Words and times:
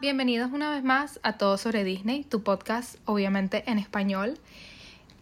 Bienvenidos 0.00 0.50
una 0.50 0.70
vez 0.70 0.82
más 0.82 1.20
a 1.22 1.34
Todo 1.34 1.58
sobre 1.58 1.84
Disney, 1.84 2.24
tu 2.24 2.42
podcast 2.42 2.96
obviamente 3.04 3.64
en 3.66 3.78
español. 3.78 4.38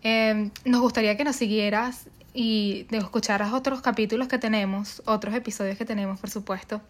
Eh, 0.04 0.50
nos 0.64 0.80
gustaría 0.80 1.16
que 1.16 1.24
nos 1.24 1.34
siguieras 1.34 2.06
y 2.32 2.84
de 2.88 2.98
escucharas 2.98 3.52
otros 3.52 3.82
capítulos 3.82 4.28
que 4.28 4.38
tenemos, 4.38 5.02
otros 5.04 5.34
episodios 5.34 5.76
que 5.76 5.84
tenemos, 5.84 6.20
por 6.20 6.30
supuesto. 6.30 6.80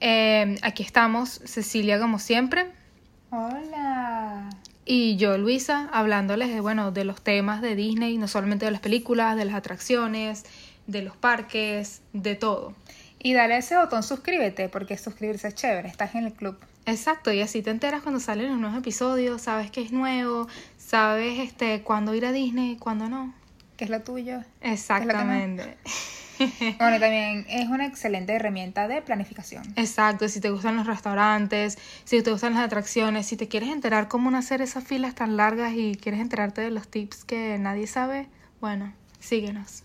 Eh, 0.00 0.58
aquí 0.62 0.82
estamos, 0.82 1.40
Cecilia 1.44 2.00
como 2.00 2.18
siempre. 2.18 2.66
Hola. 3.30 4.50
Y 4.84 5.14
yo, 5.18 5.38
Luisa, 5.38 5.88
hablándoles 5.92 6.48
de, 6.48 6.60
bueno, 6.60 6.90
de 6.90 7.04
los 7.04 7.22
temas 7.22 7.62
de 7.62 7.76
Disney, 7.76 8.18
no 8.18 8.26
solamente 8.26 8.64
de 8.64 8.72
las 8.72 8.80
películas, 8.80 9.36
de 9.36 9.44
las 9.44 9.54
atracciones, 9.54 10.46
de 10.88 11.02
los 11.02 11.16
parques, 11.16 12.02
de 12.12 12.34
todo. 12.34 12.74
Y 13.20 13.34
dale 13.34 13.56
ese 13.58 13.76
botón 13.76 14.02
suscríbete, 14.02 14.68
porque 14.68 14.98
suscribirse 14.98 15.46
es 15.46 15.54
chévere, 15.54 15.88
estás 15.88 16.16
en 16.16 16.24
el 16.24 16.32
club. 16.32 16.58
Exacto, 16.88 17.32
y 17.32 17.40
así 17.42 17.62
te 17.62 17.70
enteras 17.70 18.02
cuando 18.02 18.18
salen 18.18 18.48
los 18.48 18.58
nuevos 18.58 18.78
episodios, 18.78 19.42
sabes 19.42 19.70
que 19.70 19.82
es 19.82 19.92
nuevo, 19.92 20.48
sabes 20.78 21.38
este 21.38 21.82
cuándo 21.82 22.14
ir 22.14 22.24
a 22.24 22.32
Disney, 22.32 22.76
cuándo 22.76 23.08
no. 23.08 23.34
Que 23.76 23.84
es 23.84 23.90
lo 23.90 24.00
tuyo. 24.00 24.42
Exactamente. 24.62 25.76
bueno, 26.78 26.96
y 26.96 27.00
también 27.00 27.46
es 27.48 27.68
una 27.68 27.86
excelente 27.86 28.32
herramienta 28.32 28.88
de 28.88 29.02
planificación. 29.02 29.64
Exacto, 29.76 30.28
si 30.28 30.40
te 30.40 30.50
gustan 30.50 30.76
los 30.76 30.86
restaurantes, 30.86 31.78
si 32.04 32.22
te 32.22 32.32
gustan 32.32 32.54
las 32.54 32.64
atracciones, 32.64 33.26
si 33.26 33.36
te 33.36 33.48
quieres 33.48 33.68
enterar 33.68 34.08
cómo 34.08 34.34
hacer 34.36 34.62
esas 34.62 34.84
filas 34.84 35.14
tan 35.14 35.36
largas 35.36 35.74
y 35.74 35.94
quieres 35.94 36.20
enterarte 36.20 36.62
de 36.62 36.70
los 36.70 36.88
tips 36.88 37.24
que 37.24 37.58
nadie 37.58 37.86
sabe, 37.86 38.28
bueno, 38.60 38.94
síguenos. 39.20 39.82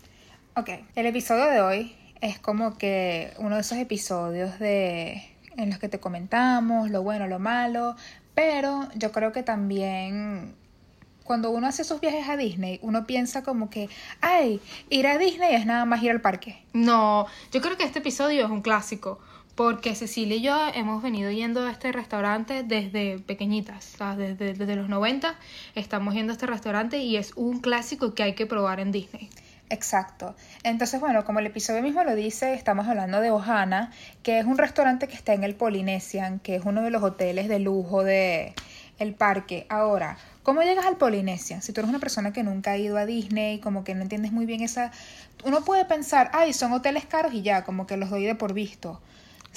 Ok, 0.56 0.70
el 0.94 1.06
episodio 1.06 1.46
de 1.46 1.60
hoy 1.60 1.96
es 2.20 2.38
como 2.38 2.78
que 2.78 3.34
uno 3.38 3.56
de 3.56 3.60
esos 3.60 3.76
episodios 3.76 4.58
de 4.58 5.33
en 5.56 5.70
los 5.70 5.78
que 5.78 5.88
te 5.88 6.00
comentamos 6.00 6.90
lo 6.90 7.02
bueno, 7.02 7.26
lo 7.26 7.38
malo, 7.38 7.96
pero 8.34 8.88
yo 8.94 9.12
creo 9.12 9.32
que 9.32 9.42
también 9.42 10.54
cuando 11.24 11.50
uno 11.50 11.66
hace 11.66 11.82
esos 11.82 12.00
viajes 12.00 12.28
a 12.28 12.36
Disney, 12.36 12.78
uno 12.82 13.06
piensa 13.06 13.42
como 13.42 13.70
que, 13.70 13.88
ay, 14.20 14.60
ir 14.90 15.06
a 15.06 15.18
Disney 15.18 15.54
es 15.54 15.66
nada 15.66 15.84
más 15.86 16.02
ir 16.02 16.10
al 16.10 16.20
parque. 16.20 16.62
No, 16.72 17.26
yo 17.50 17.60
creo 17.60 17.76
que 17.76 17.84
este 17.84 18.00
episodio 18.00 18.44
es 18.44 18.50
un 18.50 18.60
clásico, 18.60 19.18
porque 19.54 19.94
Cecilia 19.94 20.36
y 20.36 20.42
yo 20.42 20.56
hemos 20.74 21.02
venido 21.02 21.30
yendo 21.30 21.64
a 21.66 21.70
este 21.70 21.92
restaurante 21.92 22.62
desde 22.62 23.20
pequeñitas, 23.20 23.96
desde, 24.16 24.54
desde 24.54 24.76
los 24.76 24.88
90 24.88 25.34
estamos 25.74 26.14
yendo 26.14 26.32
a 26.32 26.34
este 26.34 26.46
restaurante 26.46 26.98
y 26.98 27.16
es 27.16 27.32
un 27.36 27.60
clásico 27.60 28.14
que 28.14 28.22
hay 28.22 28.34
que 28.34 28.46
probar 28.46 28.80
en 28.80 28.92
Disney. 28.92 29.30
Exacto. 29.74 30.36
Entonces, 30.62 31.00
bueno, 31.00 31.24
como 31.24 31.40
el 31.40 31.46
episodio 31.46 31.82
mismo 31.82 32.04
lo 32.04 32.14
dice, 32.14 32.54
estamos 32.54 32.86
hablando 32.86 33.20
de 33.20 33.32
Ohana, 33.32 33.90
que 34.22 34.38
es 34.38 34.46
un 34.46 34.56
restaurante 34.56 35.08
que 35.08 35.16
está 35.16 35.34
en 35.34 35.42
el 35.42 35.56
Polynesian, 35.56 36.38
que 36.38 36.54
es 36.54 36.62
uno 36.64 36.82
de 36.82 36.90
los 36.90 37.02
hoteles 37.02 37.48
de 37.48 37.58
lujo 37.58 38.04
de 38.04 38.54
el 39.00 39.14
parque. 39.14 39.66
Ahora, 39.68 40.16
¿cómo 40.44 40.62
llegas 40.62 40.86
al 40.86 40.96
Polynesian? 40.96 41.60
Si 41.60 41.72
tú 41.72 41.80
eres 41.80 41.90
una 41.90 41.98
persona 41.98 42.32
que 42.32 42.44
nunca 42.44 42.70
ha 42.70 42.76
ido 42.76 42.96
a 42.96 43.04
Disney, 43.04 43.58
como 43.58 43.82
que 43.82 43.96
no 43.96 44.02
entiendes 44.02 44.30
muy 44.30 44.46
bien 44.46 44.62
esa... 44.62 44.92
Uno 45.42 45.64
puede 45.64 45.84
pensar, 45.84 46.30
ay, 46.32 46.52
son 46.52 46.72
hoteles 46.72 47.04
caros 47.04 47.34
y 47.34 47.42
ya, 47.42 47.64
como 47.64 47.88
que 47.88 47.96
los 47.96 48.10
doy 48.10 48.24
de 48.24 48.36
por 48.36 48.52
visto. 48.52 49.00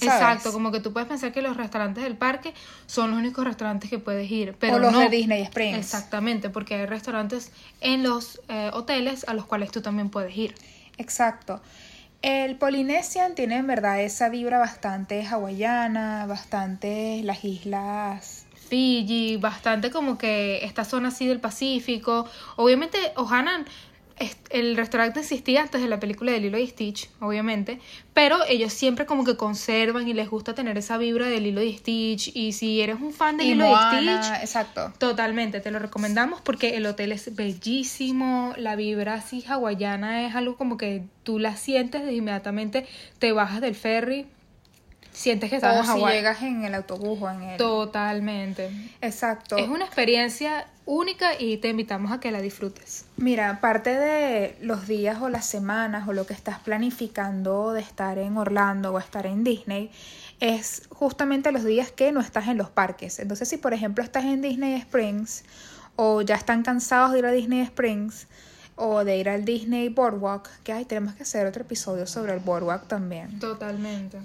Exacto, 0.05 0.51
como 0.51 0.71
que 0.71 0.79
tú 0.79 0.93
puedes 0.93 1.07
pensar 1.07 1.31
que 1.31 1.41
los 1.41 1.57
restaurantes 1.57 2.03
del 2.03 2.15
parque 2.15 2.53
son 2.85 3.11
los 3.11 3.19
únicos 3.19 3.45
restaurantes 3.45 3.89
que 3.89 3.99
puedes 3.99 4.29
ir. 4.29 4.55
Pero 4.59 4.75
o 4.75 4.79
los 4.79 4.91
no. 4.91 4.99
de 4.99 5.09
Disney 5.09 5.41
Springs. 5.43 5.77
Exactamente, 5.77 6.49
porque 6.49 6.75
hay 6.75 6.85
restaurantes 6.85 7.51
en 7.81 8.03
los 8.03 8.41
eh, 8.47 8.69
hoteles 8.73 9.25
a 9.27 9.33
los 9.33 9.45
cuales 9.45 9.71
tú 9.71 9.81
también 9.81 10.09
puedes 10.09 10.35
ir. 10.35 10.55
Exacto. 10.97 11.61
El 12.21 12.55
Polynesian 12.57 13.35
tiene 13.35 13.57
en 13.57 13.67
verdad 13.67 14.01
esa 14.01 14.29
vibra 14.29 14.57
bastante 14.57 15.25
hawaiana, 15.25 16.25
bastante 16.25 17.21
las 17.23 17.43
islas 17.45 18.47
Fiji, 18.67 19.37
bastante 19.37 19.91
como 19.91 20.17
que 20.17 20.65
esta 20.65 20.83
zona 20.83 21.09
así 21.09 21.27
del 21.27 21.39
Pacífico. 21.39 22.27
Obviamente, 22.57 22.97
Ohana 23.15 23.65
el 24.49 24.75
restaurante 24.75 25.19
existía 25.19 25.61
antes 25.61 25.81
de 25.81 25.87
la 25.87 25.99
película 25.99 26.31
de 26.31 26.39
Lilo 26.39 26.57
y 26.57 26.67
Stitch, 26.67 27.09
obviamente, 27.19 27.79
pero 28.13 28.37
ellos 28.47 28.73
siempre 28.73 29.05
como 29.05 29.23
que 29.23 29.37
conservan 29.37 30.07
y 30.07 30.13
les 30.13 30.29
gusta 30.29 30.55
tener 30.55 30.77
esa 30.77 30.97
vibra 30.97 31.27
de 31.27 31.39
Lilo 31.39 31.61
y 31.61 31.77
Stitch 31.77 32.35
y 32.35 32.53
si 32.53 32.81
eres 32.81 32.99
un 32.99 33.13
fan 33.13 33.37
de 33.37 33.45
Lilo 33.45 33.65
y 33.69 33.75
Stitch, 33.75 34.41
exacto. 34.41 34.93
Totalmente, 34.97 35.59
te 35.59 35.71
lo 35.71 35.79
recomendamos 35.79 36.41
porque 36.41 36.77
el 36.77 36.85
hotel 36.85 37.11
es 37.11 37.35
bellísimo, 37.35 38.53
la 38.57 38.75
vibra 38.75 39.15
así 39.15 39.43
hawaiana 39.47 40.25
es 40.25 40.35
algo 40.35 40.55
como 40.55 40.77
que 40.77 41.03
tú 41.23 41.39
la 41.39 41.55
sientes 41.55 42.05
de 42.05 42.13
inmediatamente 42.13 42.87
te 43.19 43.31
bajas 43.33 43.61
del 43.61 43.75
ferry 43.75 44.27
sientes 45.17 45.49
que 45.49 45.55
estás 45.55 45.89
o 45.89 45.93
si 45.93 46.05
llegas 46.05 46.41
en 46.43 46.63
el 46.63 46.75
autobús 46.75 47.19
o 47.21 47.29
en 47.29 47.41
el... 47.41 47.57
Totalmente. 47.57 48.69
Exacto. 49.01 49.57
Es 49.57 49.67
una 49.67 49.85
experiencia 49.85 50.67
única 50.85 51.39
y 51.39 51.57
te 51.57 51.69
invitamos 51.69 52.11
a 52.11 52.19
que 52.19 52.31
la 52.31 52.39
disfrutes. 52.39 53.05
Mira, 53.17 53.49
aparte 53.49 53.95
de 53.95 54.55
los 54.61 54.87
días 54.87 55.19
o 55.19 55.29
las 55.29 55.45
semanas 55.45 56.07
o 56.07 56.13
lo 56.13 56.27
que 56.27 56.33
estás 56.33 56.59
planificando 56.59 57.73
de 57.73 57.81
estar 57.81 58.19
en 58.19 58.37
Orlando 58.37 58.93
o 58.93 58.99
estar 58.99 59.25
en 59.25 59.43
Disney, 59.43 59.89
es 60.39 60.83
justamente 60.89 61.51
los 61.51 61.63
días 61.63 61.91
que 61.91 62.11
no 62.11 62.19
estás 62.19 62.47
en 62.47 62.57
los 62.57 62.69
parques. 62.69 63.17
Entonces, 63.19 63.49
si 63.49 63.57
por 63.57 63.73
ejemplo 63.73 64.03
estás 64.03 64.23
en 64.23 64.41
Disney 64.41 64.75
Springs 64.75 65.43
o 65.95 66.21
ya 66.21 66.35
están 66.35 66.61
cansados 66.61 67.11
de 67.13 67.19
ir 67.19 67.25
a 67.25 67.31
Disney 67.31 67.61
Springs, 67.61 68.27
o 68.79 69.03
de 69.03 69.17
ir 69.17 69.27
al 69.27 69.43
Disney 69.43 69.89
Boardwalk, 69.89 70.47
que 70.63 70.71
hay, 70.71 70.85
tenemos 70.85 71.15
que 71.15 71.23
hacer 71.23 71.47
otro 71.47 71.63
episodio 71.63 72.05
sobre 72.05 72.33
el 72.33 72.39
Boardwalk 72.39 72.87
también. 72.87 73.39
Totalmente. 73.39 74.19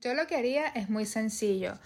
Yo 0.00 0.14
lo 0.14 0.26
que 0.26 0.36
haría 0.36 0.66
es 0.68 0.90
muy 0.90 1.06
sencillo. 1.06 1.78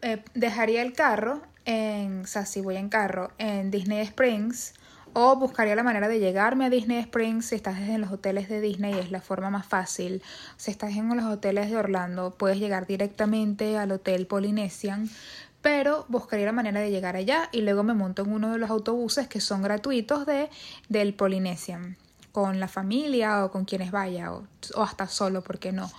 Eh, 0.00 0.22
dejaría 0.34 0.82
el 0.82 0.94
carro 0.94 1.42
en, 1.64 2.22
o 2.22 2.26
sea, 2.26 2.46
si 2.46 2.60
voy 2.60 2.76
en 2.76 2.88
carro, 2.88 3.30
en 3.36 3.70
Disney 3.70 4.00
Springs, 4.00 4.74
o 5.12 5.36
buscaría 5.36 5.74
la 5.74 5.82
manera 5.82 6.08
de 6.08 6.18
llegarme 6.18 6.66
a 6.66 6.70
Disney 6.70 6.98
Springs 6.98 7.46
si 7.46 7.56
estás 7.56 7.78
en 7.78 8.00
los 8.00 8.10
hoteles 8.10 8.48
de 8.48 8.60
Disney, 8.60 8.94
es 8.94 9.10
la 9.10 9.20
forma 9.20 9.50
más 9.50 9.66
fácil. 9.66 10.22
Si 10.56 10.70
estás 10.70 10.96
en 10.96 11.14
los 11.14 11.26
hoteles 11.26 11.70
de 11.70 11.76
Orlando, 11.76 12.34
puedes 12.36 12.58
llegar 12.58 12.86
directamente 12.86 13.76
al 13.76 13.92
Hotel 13.92 14.26
Polynesian, 14.26 15.10
pero 15.60 16.06
buscaría 16.08 16.46
la 16.46 16.52
manera 16.52 16.80
de 16.80 16.90
llegar 16.90 17.16
allá 17.16 17.50
y 17.52 17.60
luego 17.60 17.82
me 17.82 17.94
monto 17.94 18.22
en 18.22 18.32
uno 18.32 18.52
de 18.52 18.58
los 18.58 18.70
autobuses 18.70 19.28
que 19.28 19.40
son 19.40 19.60
gratuitos 19.60 20.24
de, 20.24 20.48
del 20.88 21.12
Polynesian, 21.12 21.98
con 22.32 22.60
la 22.60 22.68
familia 22.68 23.44
o 23.44 23.50
con 23.50 23.66
quienes 23.66 23.90
vaya, 23.90 24.32
o, 24.32 24.46
o 24.74 24.82
hasta 24.82 25.06
solo, 25.06 25.42
porque 25.42 25.72
no. 25.72 25.90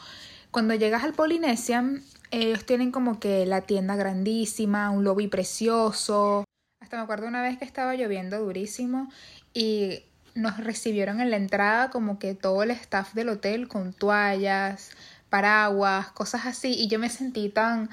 Cuando 0.51 0.73
llegas 0.73 1.03
al 1.03 1.13
Polynesian, 1.13 2.03
ellos 2.31 2.65
tienen 2.65 2.91
como 2.91 3.19
que 3.19 3.45
la 3.45 3.61
tienda 3.61 3.95
grandísima, 3.95 4.89
un 4.89 5.03
lobby 5.03 5.27
precioso. 5.27 6.43
Hasta 6.81 6.97
me 6.97 7.03
acuerdo 7.03 7.27
una 7.27 7.43
vez 7.43 7.59
que 7.59 7.65
estaba 7.65 7.93
lloviendo 7.95 8.39
durísimo 8.39 9.11
y 9.53 10.03
nos 10.33 10.57
recibieron 10.57 11.21
en 11.21 11.29
la 11.29 11.37
entrada 11.37 11.91
como 11.91 12.17
que 12.17 12.33
todo 12.33 12.63
el 12.63 12.71
staff 12.71 13.13
del 13.13 13.29
hotel 13.29 13.67
con 13.67 13.93
toallas, 13.93 14.91
paraguas, 15.29 16.11
cosas 16.11 16.47
así. 16.47 16.73
Y 16.73 16.87
yo 16.87 16.97
me 16.97 17.09
sentí 17.09 17.49
tan... 17.49 17.89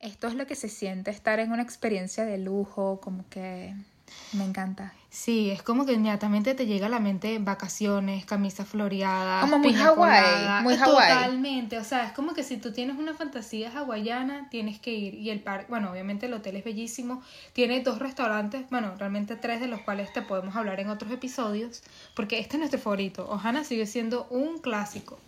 Esto 0.00 0.28
es 0.28 0.34
lo 0.34 0.46
que 0.46 0.56
se 0.56 0.68
siente 0.68 1.10
estar 1.10 1.40
en 1.40 1.52
una 1.52 1.62
experiencia 1.62 2.24
de 2.24 2.38
lujo, 2.38 3.00
como 3.00 3.28
que 3.28 3.74
me 4.32 4.44
encanta. 4.44 4.94
Sí, 5.10 5.50
es 5.50 5.60
como 5.64 5.86
que 5.86 5.94
inmediatamente 5.94 6.54
te 6.54 6.66
llega 6.66 6.86
a 6.86 6.88
la 6.88 7.00
mente 7.00 7.36
vacaciones, 7.40 8.24
camisa 8.24 8.64
floreada. 8.64 9.40
Como 9.40 9.58
muy 9.58 9.74
Hawái, 9.74 10.62
muy 10.62 10.76
Hawái. 10.76 11.08
Totalmente, 11.14 11.78
o 11.78 11.84
sea, 11.84 12.06
es 12.06 12.12
como 12.12 12.32
que 12.32 12.44
si 12.44 12.58
tú 12.58 12.72
tienes 12.72 12.96
una 12.96 13.14
fantasía 13.14 13.72
hawaiana, 13.76 14.48
tienes 14.50 14.78
que 14.78 14.92
ir. 14.92 15.14
Y 15.14 15.30
el 15.30 15.40
parque, 15.40 15.66
bueno, 15.68 15.90
obviamente 15.90 16.26
el 16.26 16.32
hotel 16.32 16.54
es 16.56 16.64
bellísimo, 16.64 17.22
tiene 17.52 17.80
dos 17.80 17.98
restaurantes, 17.98 18.70
bueno, 18.70 18.94
realmente 18.98 19.34
tres 19.34 19.60
de 19.60 19.66
los 19.66 19.80
cuales 19.80 20.12
te 20.12 20.22
podemos 20.22 20.54
hablar 20.54 20.78
en 20.78 20.88
otros 20.90 21.10
episodios, 21.10 21.82
porque 22.14 22.38
este 22.38 22.54
es 22.54 22.60
nuestro 22.60 22.78
favorito. 22.78 23.28
Ohana 23.28 23.64
sigue 23.64 23.86
siendo 23.86 24.28
un 24.30 24.58
clásico 24.58 25.18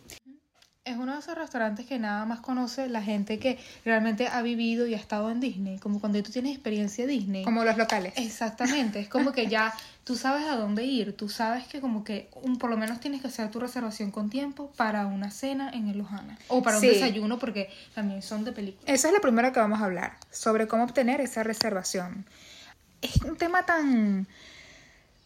es 0.85 0.97
uno 0.97 1.13
de 1.13 1.21
esos 1.21 1.37
restaurantes 1.37 1.87
que 1.87 2.01
nada 2.01 2.25
más 2.25 2.41
conoce 2.41 2.89
la 2.89 3.03
gente 3.03 3.39
que 3.39 3.59
realmente 3.85 4.27
ha 4.27 4.43
vivido 4.43 4.87
y 4.87 4.95
ha 4.95 4.97
estado 4.97 5.31
en 5.31 5.39
Disney, 5.39 5.79
como 5.79 6.01
cuando 6.01 6.21
tú 6.25 6.33
tienes 6.33 6.53
experiencia 6.53 7.07
Disney. 7.07 7.45
Como 7.45 7.63
los 7.63 7.77
locales. 7.77 8.13
Exactamente, 8.17 8.99
es 8.99 9.09
como 9.09 9.31
que 9.31 9.47
ya 9.47 9.73
tú 10.05 10.17
sabes 10.17 10.45
a 10.49 10.57
dónde 10.57 10.85
ir, 10.85 11.17
tú 11.17 11.29
sabes 11.29 11.69
que 11.69 11.81
como 11.81 12.03
que 12.03 12.29
un, 12.43 12.59
por 12.59 12.69
lo 12.69 12.77
menos 12.77 12.99
tienes 12.99 13.21
que 13.21 13.29
hacer 13.29 13.49
tu 13.51 13.61
reservación 13.61 14.11
con 14.11 14.29
tiempo 14.29 14.73
para 14.77 15.07
una 15.07 15.31
cena 15.31 15.71
en 15.71 15.89
el 15.89 15.99
Lujana 15.99 16.37
o 16.49 16.63
para 16.63 16.79
un 16.79 16.83
desayuno 16.83 17.39
porque 17.39 17.71
también 17.95 18.21
son 18.21 18.43
de 18.43 18.51
película. 18.51 18.93
Eso 18.93 19.07
es 19.07 19.15
lo 19.15 19.21
primero 19.21 19.53
que 19.53 19.61
vamos 19.61 19.81
a 19.81 19.85
hablar, 19.85 20.17
sobre 20.33 20.67
cómo 20.67 20.83
obtener 20.83 21.21
esa 21.21 21.45
reservación. 21.45 22.27
Es 23.03 23.17
un 23.23 23.37
tema 23.37 23.65
tan 23.65 24.27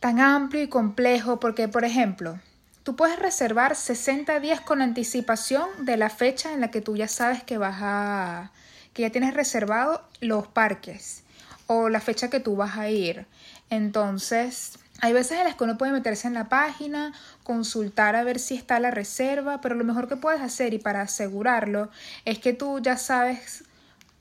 tan 0.01 0.21
amplio 0.21 0.63
y 0.63 0.69
complejo 0.69 1.41
porque 1.41 1.67
por 1.67 1.87
ejemplo, 1.87 2.39
Tú 2.87 2.95
puedes 2.95 3.19
reservar 3.19 3.75
60 3.75 4.39
días 4.39 4.61
con 4.61 4.81
anticipación 4.81 5.69
de 5.81 5.97
la 5.97 6.09
fecha 6.09 6.53
en 6.53 6.61
la 6.61 6.71
que 6.71 6.81
tú 6.81 6.97
ya 6.97 7.09
sabes 7.09 7.43
que 7.43 7.59
vas 7.59 7.79
a 7.81 8.53
que 8.95 9.03
ya 9.03 9.11
tienes 9.11 9.35
reservado 9.35 10.05
los 10.21 10.47
parques 10.47 11.25
o 11.67 11.89
la 11.89 12.01
fecha 12.01 12.31
que 12.31 12.39
tú 12.39 12.55
vas 12.55 12.77
a 12.77 12.89
ir. 12.89 13.27
Entonces, 13.71 14.79
hay 15.01 15.13
veces 15.13 15.39
en 15.39 15.47
las 15.47 15.57
que 15.57 15.65
uno 15.65 15.77
puede 15.77 15.91
meterse 15.91 16.29
en 16.29 16.35
la 16.35 16.49
página, 16.49 17.13
consultar 17.43 18.15
a 18.15 18.23
ver 18.23 18.39
si 18.39 18.55
está 18.55 18.79
la 18.79 18.93
reserva, 18.93 19.61
pero 19.61 19.75
lo 19.75 19.83
mejor 19.83 20.07
que 20.07 20.15
puedes 20.15 20.41
hacer 20.41 20.73
y 20.73 20.79
para 20.79 21.01
asegurarlo 21.01 21.91
es 22.25 22.39
que 22.39 22.53
tú 22.53 22.79
ya 22.79 22.97
sabes 22.97 23.65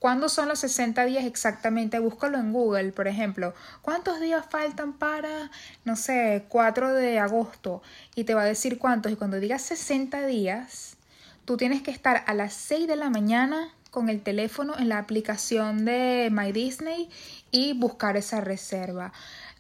¿Cuándo 0.06 0.30
son 0.30 0.48
los 0.50 0.60
60 0.60 1.04
días 1.06 1.26
exactamente? 1.26 1.98
Búscalo 1.98 2.38
en 2.38 2.54
Google, 2.54 2.92
por 2.92 3.08
ejemplo. 3.08 3.56
¿Cuántos 3.82 4.20
días 4.20 4.46
faltan 4.48 4.94
para, 4.94 5.50
no 5.84 5.96
sé, 5.96 6.46
4 6.50 6.94
de 6.94 7.18
agosto? 7.18 7.82
Y 8.14 8.24
te 8.26 8.36
va 8.36 8.44
a 8.44 8.46
decir 8.46 8.78
cuántos. 8.78 9.12
Y 9.12 9.16
cuando 9.16 9.40
digas 9.40 9.64
60 9.64 10.28
días, 10.28 10.98
tú 11.46 11.58
tienes 11.58 11.82
que 11.82 11.90
estar 11.90 12.24
a 12.28 12.36
las 12.36 12.54
6 12.54 12.88
de 12.88 12.98
la 12.98 13.10
mañana 13.10 13.74
con 13.90 14.10
el 14.10 14.22
teléfono 14.22 14.78
en 14.78 14.90
la 14.90 15.00
aplicación 15.00 15.86
de 15.86 16.30
My 16.32 16.52
Disney 16.52 17.10
y 17.50 17.74
buscar 17.74 18.16
esa 18.16 18.42
reserva. 18.42 19.12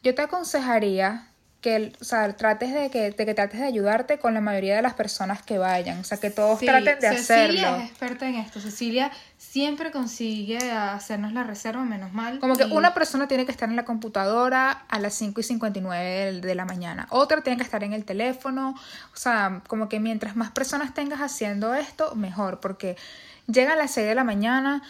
Yo 0.04 0.14
te 0.14 0.22
aconsejaría 0.22 1.28
que 1.66 1.94
o 2.00 2.04
sea, 2.04 2.32
trates 2.38 2.72
de 2.72 2.92
que, 2.92 3.10
de 3.10 3.26
que 3.26 3.34
trates 3.34 3.60
de 3.60 3.66
ayudarte 3.66 4.20
con 4.20 4.36
la 4.36 4.40
mayoría 4.40 4.76
de 4.76 4.84
las 4.84 4.94
personas 4.94 5.42
que 5.42 5.58
vayan, 5.58 6.00
o 6.00 6.04
sea, 6.04 6.20
que 6.20 6.30
todos 6.30 6.60
traten 6.60 7.00
de 7.00 7.08
hacerlo. 7.08 7.54
Cecilia 7.54 7.78
es 7.78 7.90
experta 7.90 8.30
en 8.30 8.36
esto. 8.36 8.60
Cecilia 8.60 9.12
siempre 9.40 9.90
consigue 9.90 10.60
hacernos 10.72 11.34
la 11.34 11.42
reserva, 11.42 11.84
menos 11.84 12.14
mal. 12.14 12.38
Como 12.38 12.56
que 12.56 12.66
una 12.66 12.94
persona 12.94 13.28
tiene 13.28 13.48
que 13.48 13.52
estar 13.52 13.68
en 13.68 13.76
la 13.76 13.84
computadora 13.84 14.70
a 14.88 15.00
las 15.00 15.16
5 15.16 15.42
y 15.42 15.44
59 15.44 16.42
de 16.42 16.54
la 16.54 16.66
mañana, 16.66 17.08
otra 17.10 17.42
tiene 17.42 17.58
que 17.58 17.64
estar 17.64 17.84
en 17.84 17.94
el 17.94 18.06
teléfono, 18.06 18.76
o 19.12 19.18
sea, 19.18 19.64
como 19.68 19.90
que 19.90 20.00
mientras 20.00 20.36
más 20.36 20.52
personas 20.52 20.94
tengas 20.94 21.22
haciendo 21.22 21.74
esto, 21.74 22.14
mejor, 22.14 22.60
porque 22.60 22.96
llega 23.48 23.74
a 23.74 23.76
las 23.76 23.90
6 23.90 24.06
de 24.06 24.14
la 24.14 24.24
mañana, 24.24 24.84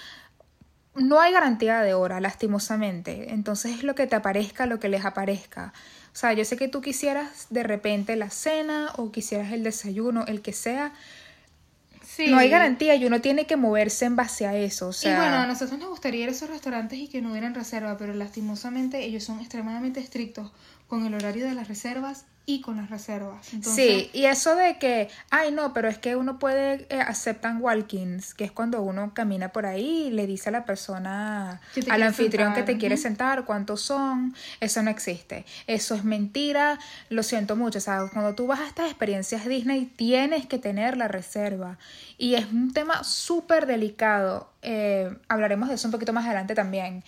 no 0.94 1.22
hay 1.22 1.32
garantía 1.32 1.80
de 1.80 1.94
hora, 1.94 2.20
lastimosamente. 2.20 3.34
Entonces 3.34 3.78
es 3.78 3.84
lo 3.84 3.96
que 3.96 4.08
te 4.08 4.18
aparezca, 4.18 4.66
lo 4.66 4.82
que 4.82 4.90
les 4.90 5.06
aparezca. 5.06 5.72
O 6.16 6.18
sea, 6.18 6.32
yo 6.32 6.46
sé 6.46 6.56
que 6.56 6.70
tú 6.70 6.80
quisieras 6.80 7.48
de 7.50 7.62
repente 7.64 8.16
la 8.16 8.30
cena 8.30 8.94
o 8.96 9.12
quisieras 9.12 9.52
el 9.52 9.66
desayuno, 9.66 10.24
el 10.26 10.42
que 10.42 10.54
sea. 10.54 10.94
Sí. 12.08 12.28
No 12.28 12.38
hay 12.38 12.50
garantía 12.50 12.96
y 12.96 13.04
uno 13.04 13.20
tiene 13.20 13.46
que 13.46 13.58
moverse 13.58 14.06
en 14.06 14.16
base 14.16 14.48
a 14.48 14.56
eso. 14.56 14.88
O 14.88 14.94
sea... 14.94 15.12
Y 15.12 15.18
bueno, 15.18 15.36
a 15.36 15.46
nosotros 15.46 15.78
nos 15.78 15.90
gustaría 15.90 16.24
ir 16.24 16.30
a 16.30 16.32
esos 16.32 16.50
restaurantes 16.50 17.00
y 17.00 17.10
que 17.10 17.22
no 17.22 17.32
hubieran 17.32 17.54
reserva, 17.54 17.98
pero 17.98 18.14
lastimosamente 18.14 19.04
ellos 19.04 19.26
son 19.26 19.42
extremadamente 19.42 20.00
estrictos 20.00 20.54
con 20.88 21.06
el 21.06 21.14
horario 21.14 21.46
de 21.46 21.54
las 21.54 21.68
reservas 21.68 22.26
y 22.48 22.62
con 22.62 22.78
las 22.78 22.92
reservas. 22.92 23.48
Sí, 23.62 24.10
y 24.14 24.26
eso 24.26 24.56
de 24.56 24.78
que, 24.78 25.10
ay 25.32 25.52
no, 25.52 25.74
pero 25.74 25.88
es 25.88 25.98
que 25.98 26.16
uno 26.16 26.38
puede, 26.38 26.86
eh, 26.90 27.02
aceptan 27.02 27.60
walk-ins, 27.60 28.36
que 28.36 28.44
es 28.44 28.52
cuando 28.52 28.84
uno 28.84 29.14
camina 29.16 29.50
por 29.50 29.66
ahí 29.66 30.08
y 30.08 30.12
le 30.12 30.28
dice 30.28 30.50
a 30.50 30.52
la 30.52 30.64
persona, 30.64 31.60
al 31.90 32.04
anfitrión 32.04 32.54
que 32.54 32.62
te 32.62 32.78
quiere 32.78 32.98
sentar, 32.98 33.46
cuántos 33.46 33.82
son, 33.82 34.36
eso 34.60 34.84
no 34.84 34.92
existe, 34.92 35.46
eso 35.66 35.96
es 35.96 36.04
mentira, 36.04 36.78
lo 37.10 37.24
siento 37.24 37.56
mucho, 37.56 37.80
o 37.80 37.82
sea, 37.82 38.08
cuando 38.14 38.36
tú 38.36 38.46
vas 38.46 38.60
a 38.60 38.68
estas 38.68 38.88
experiencias 38.88 39.46
Disney 39.46 39.86
tienes 39.96 40.46
que 40.46 40.60
tener 40.60 40.98
la 40.98 41.08
reserva. 41.08 41.80
Y 42.18 42.36
es 42.36 42.46
un 42.46 42.74
tema 42.74 43.04
súper 43.04 43.66
delicado, 43.66 44.52
eh, 44.62 45.18
hablaremos 45.30 45.70
de 45.70 45.76
eso 45.76 45.88
un 45.88 45.92
poquito 45.92 46.14
más 46.14 46.26
adelante 46.26 46.54
también, 46.54 47.04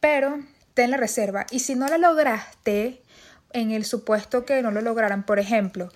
pero 0.00 0.40
ten 0.74 0.90
la 0.90 0.96
reserva. 0.96 1.46
Y 1.50 1.60
si 1.60 1.76
no 1.76 1.86
la 1.86 1.98
lograste, 1.98 3.00
en 3.52 3.70
el 3.70 3.84
supuesto 3.84 4.44
que 4.44 4.62
no 4.62 4.70
lo 4.70 4.80
lograran, 4.80 5.24
por 5.24 5.38
ejemplo, 5.38 5.90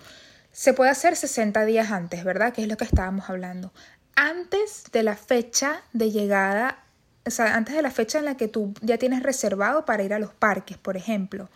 se 0.51 0.73
puede 0.73 0.89
hacer 0.89 1.15
60 1.15 1.65
días 1.65 1.91
antes, 1.91 2.23
¿verdad? 2.23 2.53
Que 2.53 2.63
es 2.63 2.67
lo 2.67 2.77
que 2.77 2.85
estábamos 2.85 3.29
hablando. 3.29 3.71
Antes 4.15 4.85
de 4.91 5.03
la 5.03 5.15
fecha 5.15 5.81
de 5.93 6.11
llegada, 6.11 6.83
o 7.25 7.29
sea, 7.29 7.55
antes 7.55 7.75
de 7.75 7.81
la 7.81 7.91
fecha 7.91 8.19
en 8.19 8.25
la 8.25 8.37
que 8.37 8.47
tú 8.47 8.73
ya 8.81 8.97
tienes 8.97 9.21
reservado 9.21 9.85
para 9.85 10.03
ir 10.03 10.13
a 10.13 10.19
los 10.19 10.33
parques, 10.33 10.77
por 10.77 10.97
ejemplo. 10.97 11.49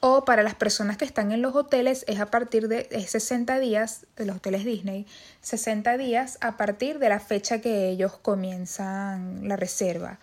O 0.00 0.24
para 0.24 0.42
las 0.42 0.54
personas 0.54 0.96
que 0.96 1.04
están 1.04 1.32
en 1.32 1.42
los 1.42 1.56
hoteles 1.56 2.04
es 2.06 2.20
a 2.20 2.26
partir 2.26 2.68
de 2.68 2.86
60 3.06 3.58
días, 3.58 4.06
de 4.16 4.26
los 4.26 4.36
hoteles 4.36 4.64
Disney, 4.64 5.06
60 5.40 5.98
días 5.98 6.38
a 6.40 6.56
partir 6.56 7.00
de 7.00 7.08
la 7.08 7.18
fecha 7.18 7.60
que 7.60 7.88
ellos 7.88 8.16
comienzan 8.16 9.46
la 9.48 9.56
reserva. 9.56 10.20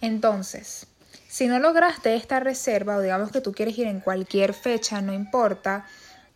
Entonces, 0.00 0.86
si 1.36 1.48
no 1.48 1.58
lograste 1.58 2.16
esta 2.16 2.40
reserva 2.40 2.96
o 2.96 3.02
digamos 3.02 3.30
que 3.30 3.42
tú 3.42 3.52
quieres 3.52 3.76
ir 3.76 3.86
en 3.88 4.00
cualquier 4.00 4.54
fecha, 4.54 5.02
no 5.02 5.12
importa, 5.12 5.84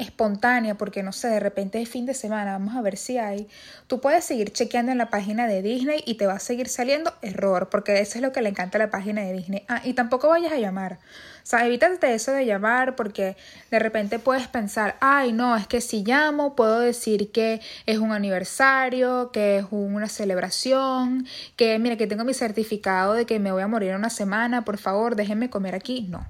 espontánea, 0.00 0.76
porque 0.76 1.02
no 1.02 1.12
sé, 1.12 1.29
de 1.29 1.41
repente 1.41 1.81
es 1.81 1.88
fin 1.88 2.06
de 2.06 2.14
semana, 2.14 2.52
vamos 2.52 2.75
a 2.75 2.82
ver 2.82 2.97
si 2.97 3.19
hay, 3.19 3.49
tú 3.87 4.00
puedes 4.00 4.25
seguir 4.25 4.52
chequeando 4.52 4.93
en 4.93 4.99
la 4.99 5.11
página 5.11 5.47
de 5.47 5.62
Disney 5.62 6.02
y 6.06 6.14
te 6.14 6.26
va 6.26 6.35
a 6.35 6.38
seguir 6.41 6.69
saliendo 6.69 7.12
error, 7.23 7.69
porque 7.70 8.00
eso 8.00 8.19
es 8.19 8.23
lo 8.23 8.32
que 8.32 8.43
le 8.43 8.49
encanta 8.49 8.79
a 8.79 8.81
la 8.81 8.91
página 8.91 9.23
de 9.23 9.32
Disney. 9.32 9.64
Ah, 9.69 9.82
y 9.85 9.94
tampoco 9.94 10.29
vayas 10.29 10.52
a 10.52 10.58
llamar. 10.58 10.99
O 11.43 11.47
sea, 11.47 11.67
evítate 11.67 12.14
eso 12.14 12.32
de 12.32 12.47
llamar 12.47 12.97
porque 12.97 13.37
de 13.70 13.79
repente 13.79 14.19
puedes 14.19 14.47
pensar, 14.49 14.97
ay, 15.00 15.32
no, 15.32 15.56
es 15.56 15.67
que 15.67 15.81
si 15.81 16.05
llamo 16.05 16.55
puedo 16.55 16.81
decir 16.81 17.32
que 17.32 17.61
es 17.87 17.99
un 17.99 18.12
aniversario, 18.12 19.31
que 19.32 19.58
es 19.58 19.67
una 19.70 20.08
celebración, 20.08 21.26
que 21.56 21.79
mire, 21.79 21.97
que 21.97 22.06
tengo 22.06 22.25
mi 22.25 22.35
certificado 22.35 23.14
de 23.14 23.26
que 23.26 23.38
me 23.38 23.52
voy 23.52 23.62
a 23.62 23.69
morir 23.69 23.91
en 23.91 23.97
una 23.97 24.11
semana, 24.11 24.64
por 24.64 24.79
favor, 24.79 25.17
déjenme 25.17 25.50
comer 25.50 25.75
aquí. 25.75 26.06
No. 26.08 26.26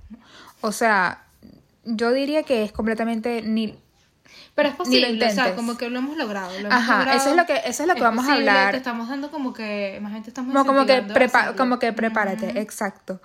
O 0.61 0.73
sea, 0.73 1.25
yo 1.85 2.13
diría 2.13 2.43
que 2.43 2.65
es 2.65 2.73
completamente 2.73 3.43
ni 3.43 3.79
pero 4.55 4.69
es 4.69 4.75
posible, 4.75 5.27
o 5.27 5.31
sea, 5.31 5.57
como 5.57 5.77
que 5.77 5.89
lo 5.89 5.99
hemos 5.99 6.17
logrado. 6.17 6.53
Lo 6.53 6.69
hemos 6.69 6.73
Ajá, 6.73 7.15
eso 7.15 7.31
es 7.31 7.37
lo 7.37 7.47
que, 7.47 7.61
eso 7.65 7.83
es 7.83 7.89
lo 7.89 7.95
que 7.95 8.03
vamos 8.03 8.29
a 8.29 8.35
hablar. 8.35 8.73
Te 8.73 8.77
estamos 8.79 9.09
dando 9.09 9.31
como 9.31 9.53
que, 9.53 9.99
más 10.03 10.13
gente 10.13 10.31
estamos 10.31 10.55
como, 10.55 10.67
como 10.67 10.87
que 10.87 11.03
como 11.57 11.79
que 11.79 11.93
prepárate, 11.93 12.61
exacto. 12.61 13.21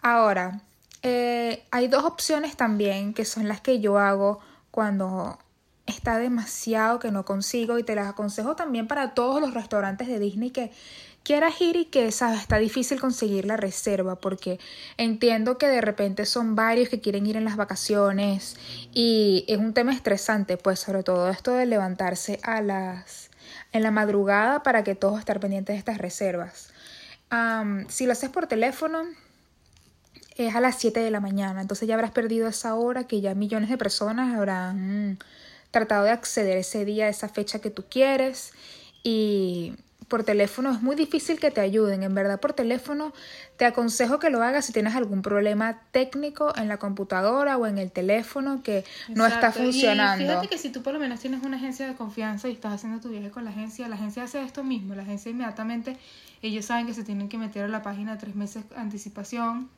Ahora, 0.00 0.60
eh, 1.02 1.64
hay 1.70 1.88
dos 1.88 2.04
opciones 2.04 2.56
también 2.56 3.14
que 3.14 3.24
son 3.24 3.48
las 3.48 3.60
que 3.60 3.80
yo 3.80 3.98
hago 3.98 4.40
cuando 4.70 5.38
está 5.86 6.18
demasiado 6.18 6.98
que 6.98 7.10
no 7.10 7.24
consigo 7.24 7.78
y 7.78 7.84
te 7.84 7.94
las 7.94 8.08
aconsejo 8.08 8.56
también 8.56 8.86
para 8.88 9.14
todos 9.14 9.40
los 9.40 9.54
restaurantes 9.54 10.08
de 10.08 10.18
Disney 10.18 10.50
que 10.50 10.72
quieras 11.26 11.60
ir 11.60 11.74
y 11.74 11.86
que 11.86 12.12
sabes 12.12 12.40
está 12.40 12.58
difícil 12.58 13.00
conseguir 13.00 13.46
la 13.46 13.56
reserva 13.56 14.14
porque 14.14 14.60
entiendo 14.96 15.58
que 15.58 15.66
de 15.66 15.80
repente 15.80 16.24
son 16.24 16.54
varios 16.54 16.88
que 16.88 17.00
quieren 17.00 17.26
ir 17.26 17.36
en 17.36 17.44
las 17.44 17.56
vacaciones 17.56 18.54
y 18.92 19.44
es 19.48 19.58
un 19.58 19.74
tema 19.74 19.92
estresante 19.92 20.56
pues 20.56 20.78
sobre 20.78 21.02
todo 21.02 21.28
esto 21.28 21.50
de 21.50 21.66
levantarse 21.66 22.38
a 22.44 22.62
las 22.62 23.30
en 23.72 23.82
la 23.82 23.90
madrugada 23.90 24.62
para 24.62 24.84
que 24.84 24.94
todos 24.94 25.18
estén 25.18 25.40
pendientes 25.40 25.74
de 25.74 25.78
estas 25.78 25.98
reservas. 25.98 26.72
Si 27.88 28.06
lo 28.06 28.12
haces 28.12 28.30
por 28.30 28.46
teléfono 28.46 29.02
es 30.36 30.54
a 30.54 30.60
las 30.60 30.76
7 30.76 31.00
de 31.00 31.10
la 31.10 31.18
mañana 31.18 31.60
entonces 31.60 31.88
ya 31.88 31.94
habrás 31.94 32.12
perdido 32.12 32.46
esa 32.46 32.76
hora 32.76 33.02
que 33.02 33.20
ya 33.20 33.34
millones 33.34 33.68
de 33.68 33.76
personas 33.76 34.32
habrán 34.36 35.18
tratado 35.72 36.04
de 36.04 36.10
acceder 36.10 36.56
ese 36.56 36.84
día 36.84 37.08
esa 37.08 37.28
fecha 37.28 37.58
que 37.58 37.70
tú 37.70 37.84
quieres 37.90 38.52
y 39.02 39.74
por 40.08 40.24
teléfono 40.24 40.70
es 40.70 40.82
muy 40.82 40.96
difícil 40.96 41.40
que 41.40 41.50
te 41.50 41.60
ayuden. 41.60 42.02
En 42.02 42.14
verdad, 42.14 42.40
por 42.40 42.52
teléfono 42.52 43.12
te 43.56 43.64
aconsejo 43.64 44.18
que 44.18 44.30
lo 44.30 44.42
hagas 44.42 44.66
si 44.66 44.72
tienes 44.72 44.94
algún 44.94 45.22
problema 45.22 45.80
técnico 45.90 46.52
en 46.56 46.68
la 46.68 46.78
computadora 46.78 47.56
o 47.56 47.66
en 47.66 47.78
el 47.78 47.90
teléfono 47.90 48.62
que 48.62 48.84
no 49.08 49.26
está 49.26 49.52
funcionando. 49.52 50.24
Y 50.24 50.26
fíjate 50.28 50.48
que 50.48 50.58
si 50.58 50.70
tú 50.70 50.82
por 50.82 50.92
lo 50.92 51.00
menos 51.00 51.20
tienes 51.20 51.42
una 51.42 51.56
agencia 51.56 51.86
de 51.86 51.94
confianza 51.94 52.48
y 52.48 52.52
estás 52.52 52.72
haciendo 52.72 53.00
tu 53.00 53.08
viaje 53.08 53.30
con 53.30 53.44
la 53.44 53.50
agencia, 53.50 53.88
la 53.88 53.96
agencia 53.96 54.22
hace 54.22 54.42
esto 54.42 54.62
mismo. 54.62 54.94
La 54.94 55.02
agencia 55.02 55.30
inmediatamente, 55.30 55.96
ellos 56.42 56.64
saben 56.64 56.86
que 56.86 56.94
se 56.94 57.04
tienen 57.04 57.28
que 57.28 57.38
meter 57.38 57.64
a 57.64 57.68
la 57.68 57.82
página 57.82 58.18
tres 58.18 58.34
meses 58.34 58.64
anticipación 58.76 59.70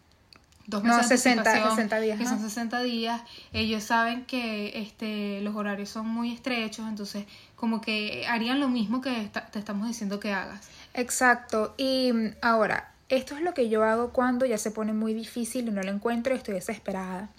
dos 0.68 0.84
meses 0.84 1.02
no, 1.02 1.08
60, 1.08 1.70
60 1.70 2.00
días. 2.00 2.18
Que 2.18 2.26
son 2.26 2.40
60 2.40 2.82
días. 2.82 3.22
Ellos 3.52 3.82
saben 3.82 4.26
que 4.26 4.78
este, 4.80 5.40
los 5.40 5.56
horarios 5.56 5.88
son 5.88 6.06
muy 6.06 6.32
estrechos, 6.32 6.86
entonces 6.86 7.24
como 7.58 7.80
que 7.80 8.24
harían 8.28 8.60
lo 8.60 8.68
mismo 8.68 9.00
que 9.00 9.30
te 9.50 9.58
estamos 9.58 9.88
diciendo 9.88 10.20
que 10.20 10.32
hagas. 10.32 10.68
Exacto. 10.94 11.74
Y 11.76 12.12
mm, 12.12 12.36
ahora, 12.40 12.92
esto 13.08 13.34
es 13.34 13.42
lo 13.42 13.52
que 13.52 13.68
yo 13.68 13.82
hago 13.84 14.12
cuando 14.12 14.46
ya 14.46 14.58
se 14.58 14.70
pone 14.70 14.92
muy 14.92 15.12
difícil 15.12 15.68
y 15.68 15.70
no 15.72 15.82
lo 15.82 15.90
encuentro 15.90 16.32
y 16.32 16.36
estoy 16.36 16.54
desesperada. 16.54 17.30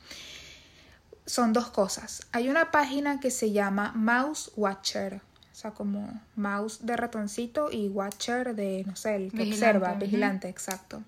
Son 1.25 1.53
dos 1.53 1.69
cosas. 1.69 2.27
Hay 2.33 2.49
una 2.49 2.71
página 2.71 3.19
que 3.19 3.31
se 3.31 3.51
llama 3.51 3.93
Mouse 3.95 4.51
Watcher. 4.57 5.21
O 5.59 5.61
sea, 5.61 5.71
como 5.71 6.21
mouse 6.37 6.85
de 6.85 6.95
ratoncito 6.95 7.69
y 7.69 7.89
watcher 7.89 8.55
de, 8.55 8.85
no 8.87 8.95
sé, 8.95 9.17
el 9.17 9.33
que 9.33 9.43
observa, 9.43 9.93
vigilante, 9.95 10.47
exacto. 10.47 11.03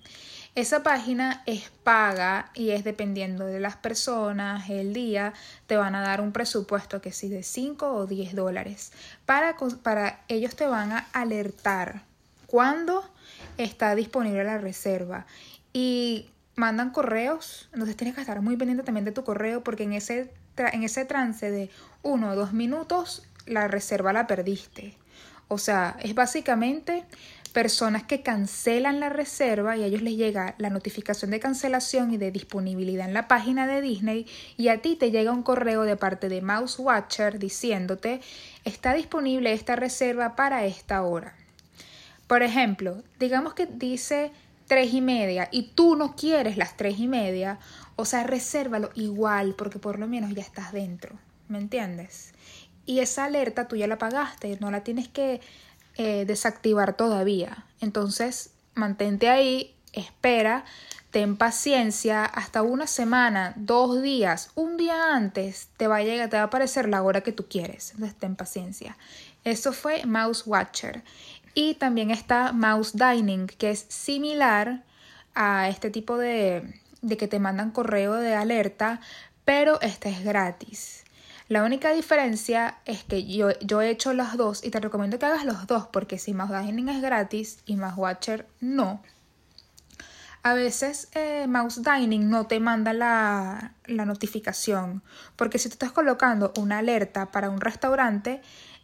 Esa 0.55 0.83
página 0.83 1.41
es 1.45 1.69
paga 1.85 2.51
y 2.53 2.71
es 2.71 2.83
dependiendo 2.83 3.45
de 3.45 3.61
las 3.61 3.77
personas, 3.77 4.69
el 4.69 4.91
día, 4.91 5.31
te 5.67 5.77
van 5.77 5.95
a 5.95 6.01
dar 6.01 6.19
un 6.19 6.33
presupuesto 6.33 6.99
que 6.99 7.13
si 7.13 7.29
de 7.29 7.43
5 7.43 7.93
o 7.93 8.07
10 8.07 8.35
dólares. 8.35 8.91
Para, 9.25 9.55
para 9.83 10.19
ellos 10.27 10.53
te 10.57 10.65
van 10.65 10.91
a 10.91 11.07
alertar 11.13 12.01
cuando 12.45 13.09
está 13.57 13.95
disponible 13.95 14.43
la 14.43 14.57
reserva. 14.57 15.27
Y 15.71 16.27
mandan 16.57 16.89
correos, 16.89 17.69
entonces 17.71 17.95
tienes 17.95 18.15
que 18.15 18.21
estar 18.21 18.41
muy 18.41 18.57
pendiente 18.57 18.83
también 18.83 19.05
de 19.05 19.13
tu 19.13 19.23
correo 19.23 19.63
porque 19.63 19.83
en 19.83 19.93
ese, 19.93 20.33
en 20.57 20.83
ese 20.83 21.05
trance 21.05 21.49
de 21.49 21.69
uno 22.03 22.31
o 22.31 22.35
dos 22.35 22.51
minutos 22.51 23.23
la 23.45 23.67
reserva 23.67 24.13
la 24.13 24.27
perdiste. 24.27 24.95
O 25.47 25.57
sea, 25.57 25.97
es 26.01 26.15
básicamente 26.15 27.03
personas 27.51 28.03
que 28.03 28.21
cancelan 28.21 28.99
la 28.99 29.09
reserva 29.09 29.75
y 29.75 29.83
a 29.83 29.87
ellos 29.87 30.01
les 30.01 30.15
llega 30.15 30.55
la 30.57 30.69
notificación 30.69 31.31
de 31.31 31.39
cancelación 31.39 32.13
y 32.13 32.17
de 32.17 32.31
disponibilidad 32.31 33.07
en 33.07 33.13
la 33.13 33.27
página 33.27 33.67
de 33.67 33.81
Disney 33.81 34.25
y 34.57 34.69
a 34.69 34.81
ti 34.81 34.95
te 34.95 35.11
llega 35.11 35.31
un 35.31 35.43
correo 35.43 35.83
de 35.83 35.97
parte 35.97 36.29
de 36.29 36.41
Mouse 36.41 36.79
Watcher 36.79 37.39
diciéndote 37.39 38.21
está 38.63 38.93
disponible 38.93 39.51
esta 39.53 39.75
reserva 39.75 40.35
para 40.35 40.65
esta 40.65 41.01
hora. 41.01 41.35
Por 42.27 42.43
ejemplo, 42.43 43.03
digamos 43.19 43.53
que 43.53 43.65
dice 43.65 44.31
tres 44.67 44.93
y 44.93 45.01
media 45.01 45.49
y 45.51 45.63
tú 45.75 45.97
no 45.97 46.15
quieres 46.15 46.55
las 46.55 46.77
tres 46.77 46.97
y 46.99 47.07
media, 47.07 47.59
o 47.97 48.05
sea, 48.05 48.23
resérvalo 48.23 48.89
igual 48.95 49.55
porque 49.57 49.79
por 49.79 49.99
lo 49.99 50.07
menos 50.07 50.33
ya 50.33 50.41
estás 50.41 50.71
dentro, 50.71 51.17
¿me 51.49 51.57
entiendes? 51.57 52.33
Y 52.85 52.99
esa 52.99 53.25
alerta 53.25 53.67
tú 53.67 53.75
ya 53.75 53.87
la 53.87 53.97
pagaste, 53.97 54.57
no 54.59 54.71
la 54.71 54.83
tienes 54.83 55.07
que 55.07 55.41
eh, 55.97 56.25
desactivar 56.25 56.93
todavía. 56.95 57.65
Entonces, 57.79 58.51
mantente 58.73 59.29
ahí, 59.29 59.75
espera, 59.93 60.65
ten 61.11 61.35
paciencia, 61.37 62.25
hasta 62.25 62.61
una 62.61 62.87
semana, 62.87 63.53
dos 63.57 64.01
días, 64.01 64.51
un 64.55 64.77
día 64.77 65.13
antes 65.13 65.69
te 65.77 65.87
va 65.87 65.97
a 65.97 66.03
llegar, 66.03 66.29
te 66.29 66.37
va 66.37 66.43
a 66.43 66.45
aparecer 66.45 66.87
la 66.87 67.03
hora 67.03 67.21
que 67.21 67.33
tú 67.33 67.47
quieres. 67.47 67.91
Entonces, 67.91 68.17
ten 68.17 68.35
paciencia. 68.35 68.97
Eso 69.43 69.73
fue 69.73 70.05
Mouse 70.05 70.43
Watcher. 70.45 71.03
Y 71.53 71.73
también 71.75 72.11
está 72.11 72.53
Mouse 72.53 72.93
Dining, 72.93 73.47
que 73.47 73.71
es 73.71 73.85
similar 73.89 74.83
a 75.35 75.67
este 75.67 75.89
tipo 75.89 76.17
de, 76.17 76.79
de 77.01 77.17
que 77.17 77.27
te 77.27 77.39
mandan 77.39 77.71
correo 77.71 78.13
de 78.13 78.35
alerta, 78.35 79.01
pero 79.43 79.81
este 79.81 80.09
es 80.09 80.23
gratis. 80.23 81.03
La 81.51 81.65
única 81.65 81.91
diferencia 81.91 82.77
es 82.85 83.03
que 83.03 83.25
yo, 83.25 83.49
yo 83.59 83.81
he 83.81 83.89
hecho 83.89 84.13
las 84.13 84.37
dos 84.37 84.63
y 84.63 84.69
te 84.69 84.79
recomiendo 84.79 85.19
que 85.19 85.25
hagas 85.25 85.43
los 85.43 85.67
dos 85.67 85.85
porque 85.85 86.17
si 86.17 86.33
Mouse 86.33 86.57
Dining 86.57 86.87
es 86.87 87.01
gratis 87.01 87.59
y 87.65 87.75
Mouse 87.75 87.97
Watcher 87.97 88.47
no. 88.61 89.01
A 90.43 90.53
veces 90.53 91.09
eh, 91.13 91.47
Mouse 91.49 91.81
Dining 91.83 92.29
no 92.29 92.47
te 92.47 92.61
manda 92.61 92.93
la, 92.93 93.73
la 93.83 94.05
notificación 94.05 95.03
porque 95.35 95.59
si 95.59 95.67
tú 95.67 95.73
estás 95.73 95.91
colocando 95.91 96.53
una 96.57 96.77
alerta 96.77 97.31
para 97.31 97.49
un 97.49 97.59
restaurante 97.59 98.41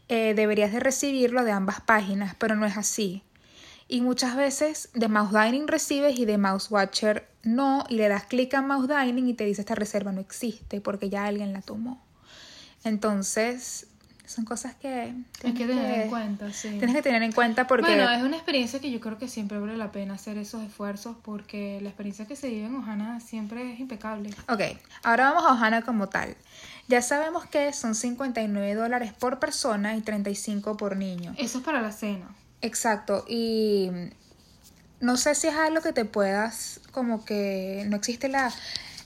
eh, 0.09 0.33
deberías 0.35 0.73
de 0.73 0.81
recibirlo 0.81 1.45
de 1.45 1.53
ambas 1.53 1.79
páginas, 1.79 2.35
pero 2.37 2.57
no 2.57 2.65
es 2.65 2.75
así. 2.75 3.23
Y 3.87 4.01
muchas 4.01 4.35
veces 4.35 4.89
de 4.93 5.07
Mouse 5.07 5.31
Dining 5.31 5.69
recibes 5.69 6.19
y 6.19 6.25
de 6.25 6.37
Mouse 6.37 6.69
Watcher 6.69 7.29
no, 7.43 7.85
y 7.87 7.95
le 7.95 8.09
das 8.09 8.25
clic 8.25 8.53
a 8.55 8.61
Mouse 8.61 8.89
Dining 8.89 9.29
y 9.29 9.35
te 9.35 9.45
dice 9.45 9.61
esta 9.61 9.75
reserva 9.75 10.11
no 10.11 10.19
existe 10.19 10.81
porque 10.81 11.09
ya 11.09 11.23
alguien 11.23 11.53
la 11.53 11.61
tomó. 11.61 12.05
Entonces, 12.87 13.87
son 14.27 14.43
cosas 14.43 14.75
que 14.75 15.13
tienes 15.39 15.57
que 15.57 15.65
tener 15.65 16.01
en 16.01 16.09
cuenta, 16.09 16.51
sí. 16.51 16.69
Tienes 16.69 16.95
que 16.95 17.01
tener 17.01 17.23
en 17.23 17.31
cuenta 17.31 17.65
porque... 17.65 17.87
Bueno, 17.87 18.11
es 18.11 18.21
una 18.23 18.35
experiencia 18.35 18.79
que 18.79 18.91
yo 18.91 18.99
creo 18.99 19.17
que 19.17 19.29
siempre 19.29 19.57
vale 19.57 19.77
la 19.77 19.91
pena 19.91 20.15
hacer 20.15 20.37
esos 20.37 20.63
esfuerzos 20.63 21.15
porque 21.23 21.79
la 21.81 21.89
experiencia 21.89 22.25
que 22.25 22.35
se 22.35 22.49
vive 22.49 22.65
en 22.65 22.75
Ohana 22.75 23.21
siempre 23.21 23.73
es 23.73 23.79
impecable. 23.79 24.31
Ok, 24.49 24.61
ahora 25.03 25.31
vamos 25.31 25.49
a 25.49 25.53
Ohana 25.53 25.81
como 25.81 26.09
tal. 26.09 26.35
Ya 26.89 27.01
sabemos 27.01 27.45
que 27.45 27.71
son 27.71 27.95
59 27.95 28.75
dólares 28.75 29.13
por 29.13 29.39
persona 29.39 29.95
y 29.95 30.01
35 30.01 30.75
por 30.75 30.97
niño. 30.97 31.33
Eso 31.37 31.59
es 31.59 31.63
para 31.63 31.81
la 31.81 31.91
cena. 31.91 32.27
Exacto, 32.61 33.23
y 33.29 33.91
no 34.99 35.15
sé 35.15 35.35
si 35.35 35.47
es 35.47 35.55
algo 35.55 35.81
que 35.81 35.93
te 35.93 36.05
puedas, 36.05 36.81
como 36.91 37.23
que 37.23 37.85
no 37.87 37.95
existe 37.95 38.29
la, 38.29 38.51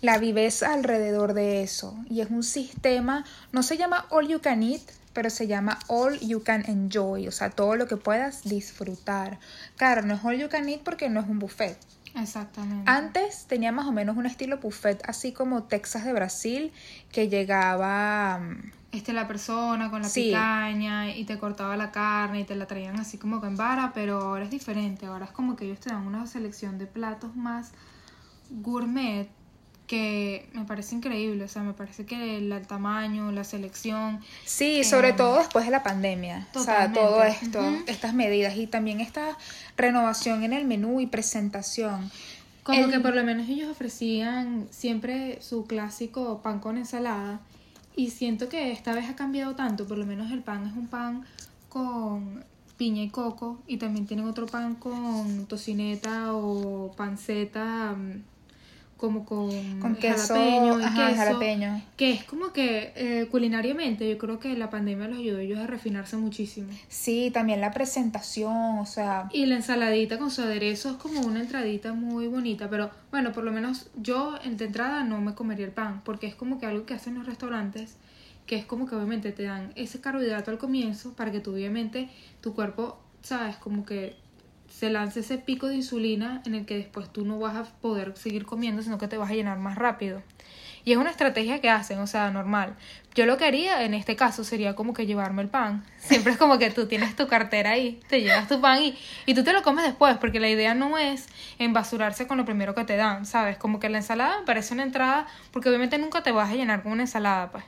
la 0.02 0.18
viveza 0.18 0.74
alrededor 0.74 1.34
de 1.34 1.64
eso. 1.64 1.96
Y 2.10 2.22
es 2.22 2.30
un 2.30 2.44
sistema, 2.44 3.24
no 3.52 3.64
se 3.64 3.78
llama 3.78 4.06
All 4.10 4.28
You 4.28 4.42
Can 4.42 4.64
Eat, 4.64 4.82
pero 5.14 5.30
se 5.30 5.48
llama 5.48 5.80
All 5.88 6.20
You 6.20 6.44
Can 6.44 6.64
Enjoy, 6.66 7.28
o 7.28 7.32
sea, 7.32 7.50
todo 7.50 7.76
lo 7.76 7.88
que 7.88 7.98
puedas 7.98 8.44
disfrutar. 8.44 9.40
Claro, 9.78 10.02
no 10.02 10.16
es 10.16 10.24
All 10.24 10.38
You 10.38 10.50
Can 10.50 10.70
Eat 10.70 10.82
porque 10.82 11.10
no 11.10 11.20
es 11.20 11.28
un 11.28 11.40
buffet. 11.40 11.78
Exactamente. 12.16 12.90
Antes 12.92 13.46
tenía 13.46 13.72
más 13.72 13.86
o 13.86 13.92
menos 13.92 14.18
un 14.18 14.26
estilo 14.26 14.58
buffet, 14.58 15.02
así 15.08 15.32
como 15.32 15.64
Texas 15.64 16.04
de 16.04 16.14
Brasil, 16.14 16.74
que 17.12 17.30
llegaba... 17.30 18.40
Mm, 18.40 18.72
este, 18.92 19.14
la 19.14 19.26
persona 19.26 19.90
con 19.90 20.02
la 20.02 20.10
picaña 20.10 21.16
y 21.16 21.24
te 21.24 21.38
cortaba 21.38 21.78
la 21.78 21.92
carne 21.92 22.42
y 22.42 22.44
te 22.44 22.56
la 22.56 22.68
traían 22.68 23.00
así 23.00 23.18
como 23.18 23.40
que 23.40 23.48
en 23.48 23.56
vara, 23.56 23.92
pero 23.94 24.20
ahora 24.20 24.44
es 24.44 24.52
diferente. 24.52 25.06
Ahora 25.06 25.26
es 25.26 25.32
como 25.32 25.56
que 25.56 25.66
ellos 25.66 25.80
te 25.80 25.90
dan 25.90 26.06
una 26.06 26.28
selección 26.28 26.78
de 26.78 26.88
platos 26.88 27.36
más 27.38 27.72
gourmet 28.50 29.30
que 29.92 30.48
me 30.54 30.64
parece 30.64 30.96
increíble, 30.96 31.44
o 31.44 31.48
sea, 31.50 31.64
me 31.64 31.74
parece 31.74 32.06
que 32.06 32.38
el, 32.38 32.66
tamaño, 32.66 33.30
la 33.34 33.44
selección. 33.44 34.22
Sí, 34.46 34.86
sobre 34.86 35.12
todo 35.12 35.40
después 35.40 35.66
de 35.66 35.72
la 35.72 35.84
pandemia, 35.84 36.48
o 36.56 36.64
sea, 36.64 36.94
todo 36.94 37.22
esto, 37.24 37.60
estas 37.88 38.14
medidas 38.14 38.56
y 38.56 38.68
también 38.68 39.02
esta 39.02 39.38
renovación 39.76 40.44
en 40.44 40.54
el 40.54 40.64
menú 40.64 41.02
y 41.02 41.08
presentación. 41.08 42.10
Como 42.64 42.88
que 42.88 43.02
por 43.02 43.14
lo 43.14 43.26
menos 43.26 43.50
ellos 43.50 43.70
ofrecían 43.70 44.70
siempre 44.70 45.42
su 45.42 45.66
clásico 45.66 46.42
pan 46.42 46.60
con 46.60 46.78
ensalada 46.78 47.42
y 47.94 48.12
siento 48.12 48.48
que 48.48 48.72
esta 48.72 48.94
vez 48.94 49.10
ha 49.10 49.18
cambiado 49.18 49.56
tanto, 49.58 49.90
por 49.90 49.98
lo 49.98 50.06
menos 50.06 50.32
el 50.32 50.40
pan 50.40 50.68
es 50.68 50.74
un 50.74 50.88
pan 50.88 51.26
con 51.68 52.46
piña 52.78 53.04
y 53.04 53.10
coco 53.10 53.60
y 53.68 53.76
también 53.76 54.08
tienen 54.08 54.26
otro 54.26 54.46
pan 54.46 54.76
con 54.76 55.48
tocineta 55.48 56.34
o 56.34 56.94
panceta 56.96 57.94
mm, 57.98 58.31
como 59.02 59.26
con, 59.26 59.80
con 59.80 59.96
queso, 59.96 60.36
jalapeño, 60.36 60.80
y 60.80 60.84
queso, 60.84 61.16
jalapeño. 61.16 61.82
que 61.98 62.12
es 62.12 62.24
como 62.24 62.54
que 62.54 62.94
eh, 62.96 63.28
culinariamente 63.32 64.08
yo 64.08 64.20
creo 64.20 64.38
que 64.40 64.56
la 64.56 64.70
pandemia 64.70 65.08
los 65.08 65.18
ayudó 65.18 65.40
a 65.40 65.42
ellos 65.42 65.58
a 65.58 65.66
refinarse 65.66 66.18
muchísimo. 66.18 66.70
Sí, 66.88 67.32
también 67.34 67.62
la 67.62 67.72
presentación, 67.72 68.78
o 68.78 68.86
sea... 68.86 69.28
Y 69.34 69.48
la 69.48 69.56
ensaladita 69.56 70.20
con 70.20 70.30
su 70.30 70.44
aderezo 70.44 70.92
es 70.92 70.96
como 70.98 71.22
una 71.22 71.40
entradita 71.40 71.94
muy 71.94 72.28
bonita, 72.28 72.70
pero 72.70 72.92
bueno, 73.10 73.32
por 73.32 73.44
lo 73.44 73.52
menos 73.52 73.90
yo 73.96 74.38
de 74.46 74.66
entrada 74.66 75.04
no 75.04 75.20
me 75.20 75.34
comería 75.34 75.66
el 75.66 75.72
pan, 75.72 76.02
porque 76.06 76.28
es 76.28 76.36
como 76.36 76.60
que 76.60 76.68
algo 76.68 76.86
que 76.86 76.94
hacen 76.94 77.16
los 77.16 77.26
restaurantes, 77.26 77.98
que 78.46 78.56
es 78.56 78.66
como 78.66 78.86
que 78.86 78.94
obviamente 78.94 79.32
te 79.32 79.44
dan 79.44 79.74
ese 79.76 80.00
carbohidrato 80.00 80.52
al 80.52 80.60
comienzo 80.60 81.14
para 81.14 81.32
que 81.32 81.40
tú 81.40 81.54
obviamente 81.54 82.08
tu 82.40 82.54
cuerpo, 82.54 83.00
sabes, 83.24 83.56
como 83.56 83.84
que 83.84 84.16
se 84.72 84.90
lance 84.90 85.20
ese 85.20 85.38
pico 85.38 85.68
de 85.68 85.76
insulina 85.76 86.42
en 86.46 86.56
el 86.56 86.66
que 86.66 86.78
después 86.78 87.12
tú 87.12 87.26
no 87.26 87.38
vas 87.40 87.56
a 87.56 87.64
poder 87.64 88.18
seguir 88.18 88.46
comiendo, 88.46 88.82
sino 88.82 88.98
que 88.98 89.08
te 89.08 89.18
vas 89.18 89.30
a 89.30 89.34
llenar 89.34 89.60
más 89.60 89.78
rápido. 89.78 90.22
Y 90.84 90.94
es 90.94 90.98
una 90.98 91.12
estrategia 91.12 91.62
que 91.62 91.70
hacen, 91.70 92.00
o 92.00 92.08
sea, 92.08 92.32
normal. 92.32 92.76
Yo 93.14 93.26
lo 93.26 93.38
que 93.38 93.46
haría 93.46 93.84
en 93.84 93.94
este 93.94 94.16
caso 94.16 94.44
sería 94.44 94.76
como 94.76 94.94
que 94.94 95.06
llevarme 95.06 95.44
el 95.44 95.50
pan. 95.50 95.86
Siempre 96.00 96.32
es 96.32 96.40
como 96.40 96.58
que 96.58 96.72
tú 96.72 96.88
tienes 96.88 97.16
tu 97.16 97.28
cartera 97.28 97.72
ahí, 97.72 98.00
te 98.08 98.22
llevas 98.22 98.48
tu 98.48 98.60
pan 98.60 98.82
y, 98.82 98.98
y 99.26 99.36
tú 99.36 99.44
te 99.44 99.54
lo 99.54 99.62
comes 99.62 99.86
después, 99.86 100.18
porque 100.18 100.40
la 100.40 100.50
idea 100.50 100.74
no 100.74 100.98
es 100.98 101.28
enbasurarse 101.60 102.26
con 102.26 102.38
lo 102.38 102.46
primero 102.46 102.74
que 102.74 102.84
te 102.84 102.96
dan, 102.96 103.26
¿sabes? 103.26 103.58
Como 103.58 103.80
que 103.80 103.90
la 103.90 104.00
ensalada 104.00 104.40
me 104.40 104.46
parece 104.46 104.74
una 104.74 104.84
entrada, 104.84 105.28
porque 105.52 105.70
obviamente 105.70 105.98
nunca 106.00 106.24
te 106.24 106.32
vas 106.32 106.50
a 106.50 106.56
llenar 106.56 106.82
con 106.82 106.94
una 106.94 107.04
ensalada, 107.04 107.52
pues. 107.52 107.64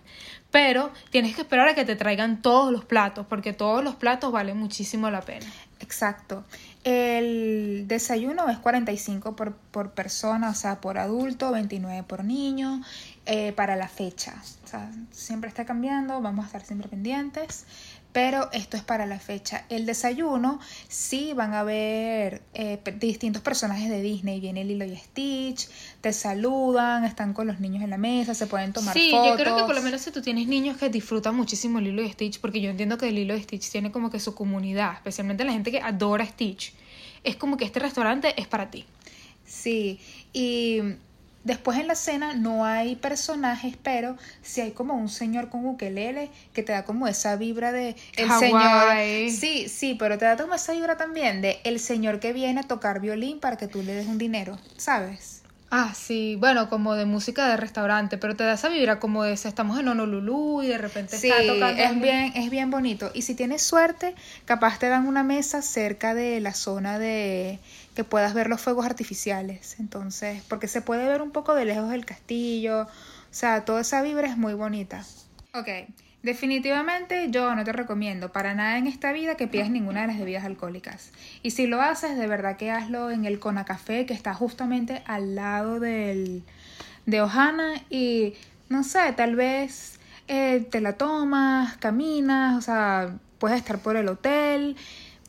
Pero 0.49 0.91
tienes 1.09 1.35
que 1.35 1.41
esperar 1.41 1.67
a 1.67 1.75
que 1.75 1.85
te 1.85 1.95
traigan 1.95 2.41
todos 2.41 2.71
los 2.71 2.85
platos, 2.85 3.27
porque 3.27 3.53
todos 3.53 3.83
los 3.83 3.95
platos 3.95 4.31
valen 4.31 4.57
muchísimo 4.57 5.09
la 5.11 5.21
pena. 5.21 5.45
Exacto. 5.79 6.45
El 6.83 7.85
desayuno 7.87 8.49
es 8.49 8.57
45 8.57 9.35
por, 9.35 9.53
por 9.55 9.91
persona, 9.91 10.49
o 10.49 10.53
sea, 10.53 10.81
por 10.81 10.97
adulto, 10.97 11.51
29 11.51 12.03
por 12.03 12.25
niño, 12.25 12.81
eh, 13.25 13.53
para 13.53 13.77
la 13.77 13.87
fecha. 13.87 14.35
O 14.65 14.67
sea, 14.67 14.91
siempre 15.11 15.47
está 15.47 15.63
cambiando, 15.63 16.19
vamos 16.21 16.43
a 16.43 16.47
estar 16.47 16.65
siempre 16.65 16.89
pendientes 16.89 17.65
pero 18.13 18.49
esto 18.51 18.77
es 18.77 18.83
para 18.83 19.07
la 19.07 19.19
fecha. 19.19 19.65
El 19.69 19.87
desayuno, 19.87 20.59
sí 20.87 21.33
van 21.33 21.55
a 21.55 21.63
ver 21.63 22.43
eh, 22.53 22.79
distintos 22.99 23.41
personajes 23.41 23.89
de 23.89 24.01
Disney. 24.01 24.39
Viene 24.39 24.63
Lilo 24.63 24.85
y 24.85 24.95
Stitch, 24.95 25.67
te 25.99 26.13
saludan, 26.13 27.03
están 27.05 27.33
con 27.33 27.47
los 27.47 27.59
niños 27.59 27.83
en 27.83 27.89
la 27.89 27.97
mesa, 27.97 28.35
se 28.35 28.45
pueden 28.45 28.71
tomar 28.71 28.93
sí, 28.93 29.09
fotos. 29.09 29.25
Sí, 29.25 29.31
yo 29.31 29.35
creo 29.35 29.57
que 29.57 29.63
por 29.63 29.75
lo 29.75 29.81
menos 29.81 30.01
si 30.01 30.11
tú 30.11 30.21
tienes 30.21 30.47
niños 30.47 30.77
que 30.77 30.89
disfrutan 30.89 31.35
muchísimo 31.35 31.79
Lilo 31.79 32.03
y 32.03 32.11
Stitch, 32.11 32.39
porque 32.39 32.61
yo 32.61 32.69
entiendo 32.69 32.99
que 32.99 33.11
Lilo 33.11 33.35
y 33.35 33.41
Stitch 33.41 33.71
tiene 33.71 33.91
como 33.91 34.11
que 34.11 34.19
su 34.19 34.35
comunidad, 34.35 34.93
especialmente 34.93 35.43
la 35.43 35.51
gente 35.51 35.71
que 35.71 35.81
adora 35.81 36.25
Stitch. 36.25 36.73
Es 37.23 37.35
como 37.35 37.57
que 37.57 37.65
este 37.65 37.79
restaurante 37.79 38.39
es 38.39 38.47
para 38.47 38.69
ti. 38.69 38.85
Sí, 39.45 39.99
y 40.33 40.81
Después 41.43 41.77
en 41.77 41.87
la 41.87 41.95
cena 41.95 42.33
no 42.33 42.65
hay 42.65 42.95
personajes, 42.95 43.75
pero 43.81 44.17
sí 44.41 44.61
hay 44.61 44.71
como 44.71 44.93
un 44.93 45.09
señor 45.09 45.49
con 45.49 45.65
ukelele 45.65 46.29
que 46.53 46.63
te 46.63 46.71
da 46.71 46.85
como 46.85 47.07
esa 47.07 47.35
vibra 47.35 47.71
de 47.71 47.95
el 48.15 48.31
señor. 48.31 49.29
Sí, 49.29 49.67
sí, 49.67 49.95
pero 49.99 50.17
te 50.17 50.25
da 50.25 50.37
como 50.37 50.55
esa 50.55 50.71
vibra 50.71 50.95
también 50.95 51.41
de 51.41 51.59
el 51.65 51.79
señor 51.79 52.19
que 52.19 52.31
viene 52.31 52.61
a 52.61 52.63
tocar 52.63 53.01
violín 53.01 53.39
para 53.39 53.57
que 53.57 53.67
tú 53.67 53.83
le 53.83 53.93
des 53.93 54.07
un 54.07 54.17
dinero, 54.17 54.57
¿sabes? 54.77 55.43
Ah, 55.75 55.91
sí, 55.95 56.35
bueno, 56.39 56.69
como 56.69 56.93
de 56.93 57.05
música 57.05 57.47
de 57.47 57.57
restaurante, 57.57 58.19
pero 58.19 58.35
te 58.35 58.43
da 58.43 58.53
esa 58.53 58.69
vibra 58.69 58.99
como 58.99 59.23
de 59.23 59.33
estamos 59.33 59.79
en 59.79 59.87
Honolulu 59.87 60.61
y 60.61 60.67
de 60.67 60.77
repente 60.77 61.17
sí, 61.17 61.31
está 61.31 61.51
tocando. 61.51 61.81
Es 61.81 61.99
bien, 61.99 62.31
es 62.35 62.51
bien 62.51 62.69
bonito. 62.69 63.09
Y 63.15 63.23
si 63.23 63.33
tienes 63.33 63.63
suerte, 63.63 64.13
capaz 64.45 64.77
te 64.77 64.87
dan 64.87 65.07
una 65.07 65.23
mesa 65.23 65.63
cerca 65.63 66.13
de 66.13 66.39
la 66.41 66.53
zona 66.53 66.99
de 66.99 67.57
que 67.95 68.03
puedas 68.03 68.33
ver 68.33 68.47
los 68.47 68.61
fuegos 68.61 68.85
artificiales. 68.85 69.79
Entonces, 69.79 70.43
porque 70.47 70.67
se 70.67 70.81
puede 70.81 71.07
ver 71.07 71.21
un 71.21 71.31
poco 71.31 71.55
de 71.55 71.65
lejos 71.65 71.93
el 71.93 72.05
castillo. 72.05 72.83
O 72.83 72.87
sea, 73.31 73.65
toda 73.65 73.81
esa 73.81 74.01
vibra 74.01 74.27
es 74.27 74.37
muy 74.37 74.53
bonita. 74.53 75.03
Ok, 75.53 75.69
Definitivamente 76.23 77.29
yo 77.31 77.53
no 77.53 77.65
te 77.65 77.73
recomiendo 77.73 78.31
para 78.31 78.55
nada 78.55 78.77
en 78.77 78.87
esta 78.87 79.11
vida 79.11 79.35
que 79.35 79.49
pidas 79.49 79.69
ninguna 79.69 80.01
de 80.01 80.07
las 80.07 80.17
bebidas 80.17 80.45
alcohólicas. 80.45 81.11
Y 81.41 81.51
si 81.51 81.67
lo 81.67 81.81
haces, 81.81 82.17
de 82.17 82.27
verdad 82.27 82.55
que 82.55 82.71
hazlo 82.71 83.11
en 83.11 83.25
el 83.25 83.39
Conacafé 83.39 84.05
que 84.05 84.13
está 84.13 84.33
justamente 84.33 85.03
al 85.05 85.35
lado 85.35 85.81
del, 85.81 86.43
de 87.05 87.21
Ohana 87.21 87.73
y 87.89 88.35
no 88.69 88.85
sé, 88.85 89.11
tal 89.17 89.35
vez 89.35 89.99
eh, 90.29 90.65
te 90.71 90.79
la 90.79 90.93
tomas, 90.93 91.75
caminas, 91.75 92.57
o 92.57 92.61
sea, 92.61 93.17
puedes 93.37 93.57
estar 93.57 93.79
por 93.79 93.97
el 93.97 94.07
hotel. 94.07 94.77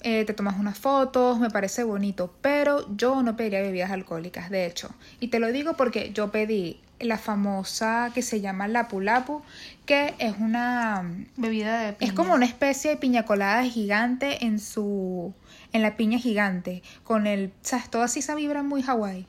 Eh, 0.06 0.26
te 0.26 0.34
tomas 0.34 0.58
unas 0.58 0.78
fotos, 0.78 1.40
me 1.40 1.48
parece 1.48 1.82
bonito, 1.82 2.30
pero 2.42 2.86
yo 2.94 3.22
no 3.22 3.36
pediría 3.36 3.62
bebidas 3.62 3.90
alcohólicas, 3.90 4.50
de 4.50 4.66
hecho. 4.66 4.90
Y 5.18 5.28
te 5.28 5.38
lo 5.38 5.50
digo 5.50 5.78
porque 5.78 6.12
yo 6.12 6.30
pedí 6.30 6.78
la 7.00 7.16
famosa 7.16 8.10
que 8.14 8.20
se 8.20 8.42
llama 8.42 8.68
Lapu 8.68 9.00
Lapu, 9.00 9.40
que 9.86 10.14
es 10.18 10.34
una 10.38 11.10
bebida 11.38 11.78
de 11.80 11.94
piña. 11.94 12.10
Es 12.10 12.14
como 12.14 12.34
una 12.34 12.44
especie 12.44 12.90
de 12.90 12.96
piña 12.98 13.24
colada 13.24 13.64
gigante 13.64 14.44
en 14.44 14.58
su 14.58 15.32
en 15.72 15.80
la 15.80 15.96
piña 15.96 16.18
gigante, 16.18 16.82
con 17.02 17.26
el, 17.26 17.50
sabes, 17.62 17.88
todo 17.88 18.02
así 18.02 18.20
esa 18.20 18.34
vibra 18.34 18.62
muy 18.62 18.82
Hawái, 18.82 19.26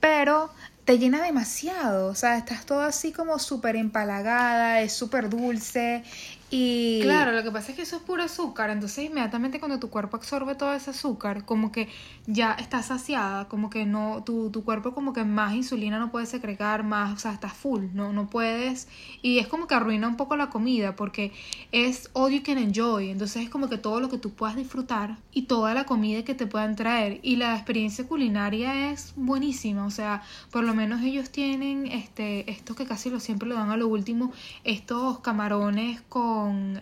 pero 0.00 0.50
te 0.84 0.98
llena 0.98 1.22
demasiado, 1.22 2.08
o 2.08 2.14
sea, 2.14 2.36
estás 2.36 2.66
todo 2.66 2.80
así 2.80 3.12
como 3.12 3.38
súper 3.38 3.76
empalagada, 3.76 4.80
es 4.80 4.92
súper 4.92 5.30
dulce 5.30 6.02
y... 6.50 7.00
Claro, 7.02 7.32
lo 7.32 7.42
que 7.42 7.50
pasa 7.50 7.70
es 7.70 7.76
que 7.76 7.82
eso 7.82 7.96
es 7.96 8.02
puro 8.02 8.22
azúcar, 8.22 8.70
entonces 8.70 9.04
inmediatamente 9.04 9.58
cuando 9.58 9.78
tu 9.78 9.90
cuerpo 9.90 10.16
absorbe 10.16 10.54
todo 10.54 10.72
ese 10.72 10.90
azúcar, 10.90 11.44
como 11.44 11.72
que 11.72 11.88
ya 12.26 12.52
estás 12.52 12.86
saciada, 12.86 13.48
como 13.48 13.70
que 13.70 13.86
no, 13.86 14.22
tu, 14.24 14.50
tu 14.50 14.64
cuerpo 14.64 14.94
como 14.94 15.12
que 15.12 15.24
más 15.24 15.54
insulina 15.54 15.98
no 15.98 16.10
puede 16.10 16.26
secretar, 16.26 16.84
más, 16.84 17.14
o 17.14 17.18
sea, 17.18 17.32
estás 17.32 17.52
full, 17.52 17.86
no, 17.94 18.12
no 18.12 18.28
puedes, 18.28 18.88
y 19.22 19.38
es 19.38 19.48
como 19.48 19.66
que 19.66 19.74
arruina 19.74 20.06
un 20.06 20.16
poco 20.16 20.36
la 20.36 20.50
comida, 20.50 20.96
porque 20.96 21.32
es 21.72 22.10
all 22.12 22.32
you 22.32 22.42
can 22.42 22.58
enjoy, 22.58 23.10
entonces 23.10 23.42
es 23.44 23.50
como 23.50 23.68
que 23.68 23.78
todo 23.78 24.00
lo 24.00 24.08
que 24.08 24.18
tú 24.18 24.30
puedas 24.30 24.56
disfrutar 24.56 25.16
y 25.32 25.42
toda 25.42 25.74
la 25.74 25.84
comida 25.84 26.24
que 26.24 26.34
te 26.34 26.46
puedan 26.46 26.76
traer, 26.76 27.20
y 27.22 27.36
la 27.36 27.54
experiencia 27.54 28.06
culinaria 28.06 28.90
es 28.90 29.12
buenísima, 29.16 29.86
o 29.86 29.90
sea, 29.90 30.22
por 30.50 30.64
lo 30.64 30.74
menos 30.74 31.02
ellos 31.02 31.30
tienen, 31.30 31.86
este, 31.86 32.50
estos 32.50 32.76
que 32.76 32.86
casi 32.86 33.10
lo 33.10 33.18
siempre 33.18 33.48
lo 33.48 33.54
dan 33.54 33.70
a 33.70 33.76
lo 33.76 33.88
último, 33.88 34.32
estos 34.62 35.20
camarones 35.20 36.02
con 36.08 36.33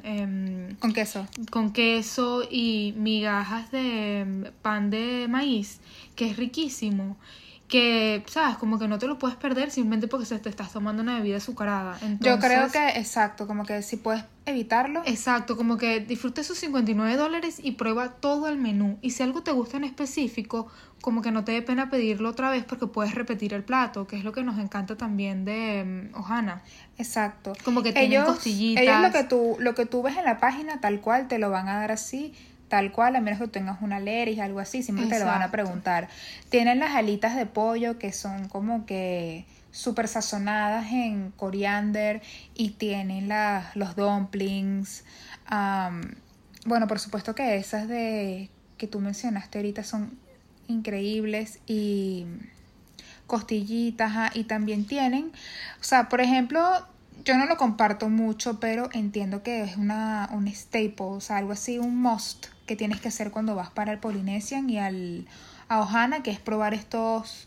Em, 0.03 0.77
con, 0.77 0.93
queso. 0.93 1.27
Con 1.51 1.73
queso 1.73 2.43
y 2.51 2.95
migajas 2.97 3.71
de 3.71 4.21
em, 4.21 4.45
pan 4.63 4.91
de 4.91 5.27
maíz, 5.29 5.81
que 6.17 6.27
es 6.31 6.37
riquísimo 6.37 7.17
que, 7.73 8.23
¿sabes? 8.27 8.59
Como 8.59 8.79
que 8.79 8.87
no 8.87 8.99
te 8.99 9.07
lo 9.07 9.19
puedes 9.19 9.39
perder 9.39 9.71
simplemente 9.71 10.07
porque 10.07 10.27
se 10.27 10.39
te 10.39 10.51
estás 10.51 10.71
tomando 10.71 11.03
una 11.03 11.17
bebida 11.17 11.39
azucarada. 11.39 11.99
Yo 12.21 12.39
creo 12.39 12.71
que, 12.71 12.87
exacto, 12.99 13.47
como 13.47 13.65
que 13.65 13.81
si 13.81 13.97
puedes 13.97 14.25
evitarlo. 14.45 15.01
Exacto, 15.07 15.57
como 15.57 15.79
que 15.79 16.01
disfruta 16.01 16.43
esos 16.43 16.59
59 16.59 17.17
dólares 17.17 17.61
y 17.63 17.73
prueba 17.73 18.11
todo 18.11 18.49
el 18.49 18.59
menú. 18.59 18.99
Y 19.01 19.13
si 19.13 19.23
algo 19.23 19.43
te 19.43 19.53
gusta 19.53 19.79
en 19.79 19.85
específico, 19.85 20.67
como 21.01 21.23
que 21.23 21.31
no 21.31 21.45
te 21.45 21.53
dé 21.53 21.63
pena 21.63 21.89
pedirlo 21.89 22.29
otra 22.29 22.51
vez 22.51 22.63
porque 22.63 22.89
puedes 22.89 23.15
repetir 23.15 23.55
el 23.55 23.65
plato, 23.65 24.07
que 24.07 24.19
es 24.19 24.25
lo 24.25 24.33
que 24.33 24.45
nos 24.45 24.59
encanta 24.59 24.99
también 24.99 25.47
de 25.47 26.11
um, 26.13 26.21
Ohana. 26.21 26.61
Exacto. 26.99 27.55
Como 27.65 27.83
que 27.83 27.95
tienen 27.95 28.23
costillitas. 28.25 28.83
Ellos 28.83 29.01
lo 29.01 29.13
que, 29.13 29.25
tú, 29.25 29.57
lo 29.61 29.75
que 29.75 29.87
tú 29.87 30.03
ves 30.03 30.19
en 30.19 30.25
la 30.25 30.37
página 30.37 30.79
tal 30.83 31.01
cual 31.01 31.27
te 31.27 31.39
lo 31.39 31.49
van 31.49 31.71
a 31.71 31.79
dar 31.79 31.91
así 31.91 32.35
tal 32.73 32.91
cual, 32.91 33.17
a 33.17 33.21
menos 33.21 33.39
que 33.39 33.49
tengas 33.49 33.83
una 33.83 33.97
alergia, 33.97 34.45
algo 34.45 34.59
así, 34.59 34.83
siempre 34.83 35.05
te 35.05 35.19
lo 35.19 35.27
van 35.27 35.43
a 35.43 35.51
preguntar. 35.51 36.09
Tienen 36.49 36.79
las 36.79 36.95
alitas 36.95 37.37
de 37.37 37.45
pollo 37.45 37.99
que 37.99 38.15
son 38.15 38.49
como 38.49 38.87
que 38.87 39.45
súper 39.73 40.09
sazonadas 40.09 40.91
en 40.91 41.33
coriander 41.33 42.23
y 42.55 42.71
tienen 42.71 43.29
los 43.75 43.95
dumplings. 43.95 45.05
bueno, 46.65 46.89
por 46.89 46.99
supuesto 46.99 47.35
que 47.35 47.57
esas 47.57 47.89
de 47.89 48.49
que 48.79 48.87
tú 48.87 49.01
mencionaste 49.01 49.59
ahorita 49.59 49.85
son 49.85 50.19
increíbles 50.67 51.59
y 51.67 52.25
costillitas 53.27 54.35
y 54.35 54.45
también 54.45 54.87
tienen, 54.87 55.31
o 55.79 55.85
sea, 55.85 56.09
por 56.09 56.23
ejemplo, 56.23 56.87
yo 57.25 57.37
no 57.37 57.47
lo 57.47 57.57
comparto 57.57 58.09
mucho, 58.09 58.59
pero 58.61 58.89
entiendo 58.93 59.43
que 59.43 59.63
es 59.63 59.77
una, 59.77 60.29
un 60.33 60.49
staple, 60.49 60.95
o 60.99 61.21
sea, 61.21 61.37
algo 61.39 61.53
así, 61.53 61.79
un 61.79 62.01
must 62.01 62.47
que 62.67 62.77
tienes 62.77 63.01
que 63.01 63.09
hacer 63.09 63.31
cuando 63.31 63.55
vas 63.55 63.71
para 63.71 63.93
el 63.93 63.99
Polynesian 63.99 64.69
y 64.71 64.79
al, 64.79 65.27
a 65.69 65.81
Ohana, 65.81 66.23
que 66.23 66.31
es 66.31 66.41
probar 66.41 66.75
estos, 66.75 67.47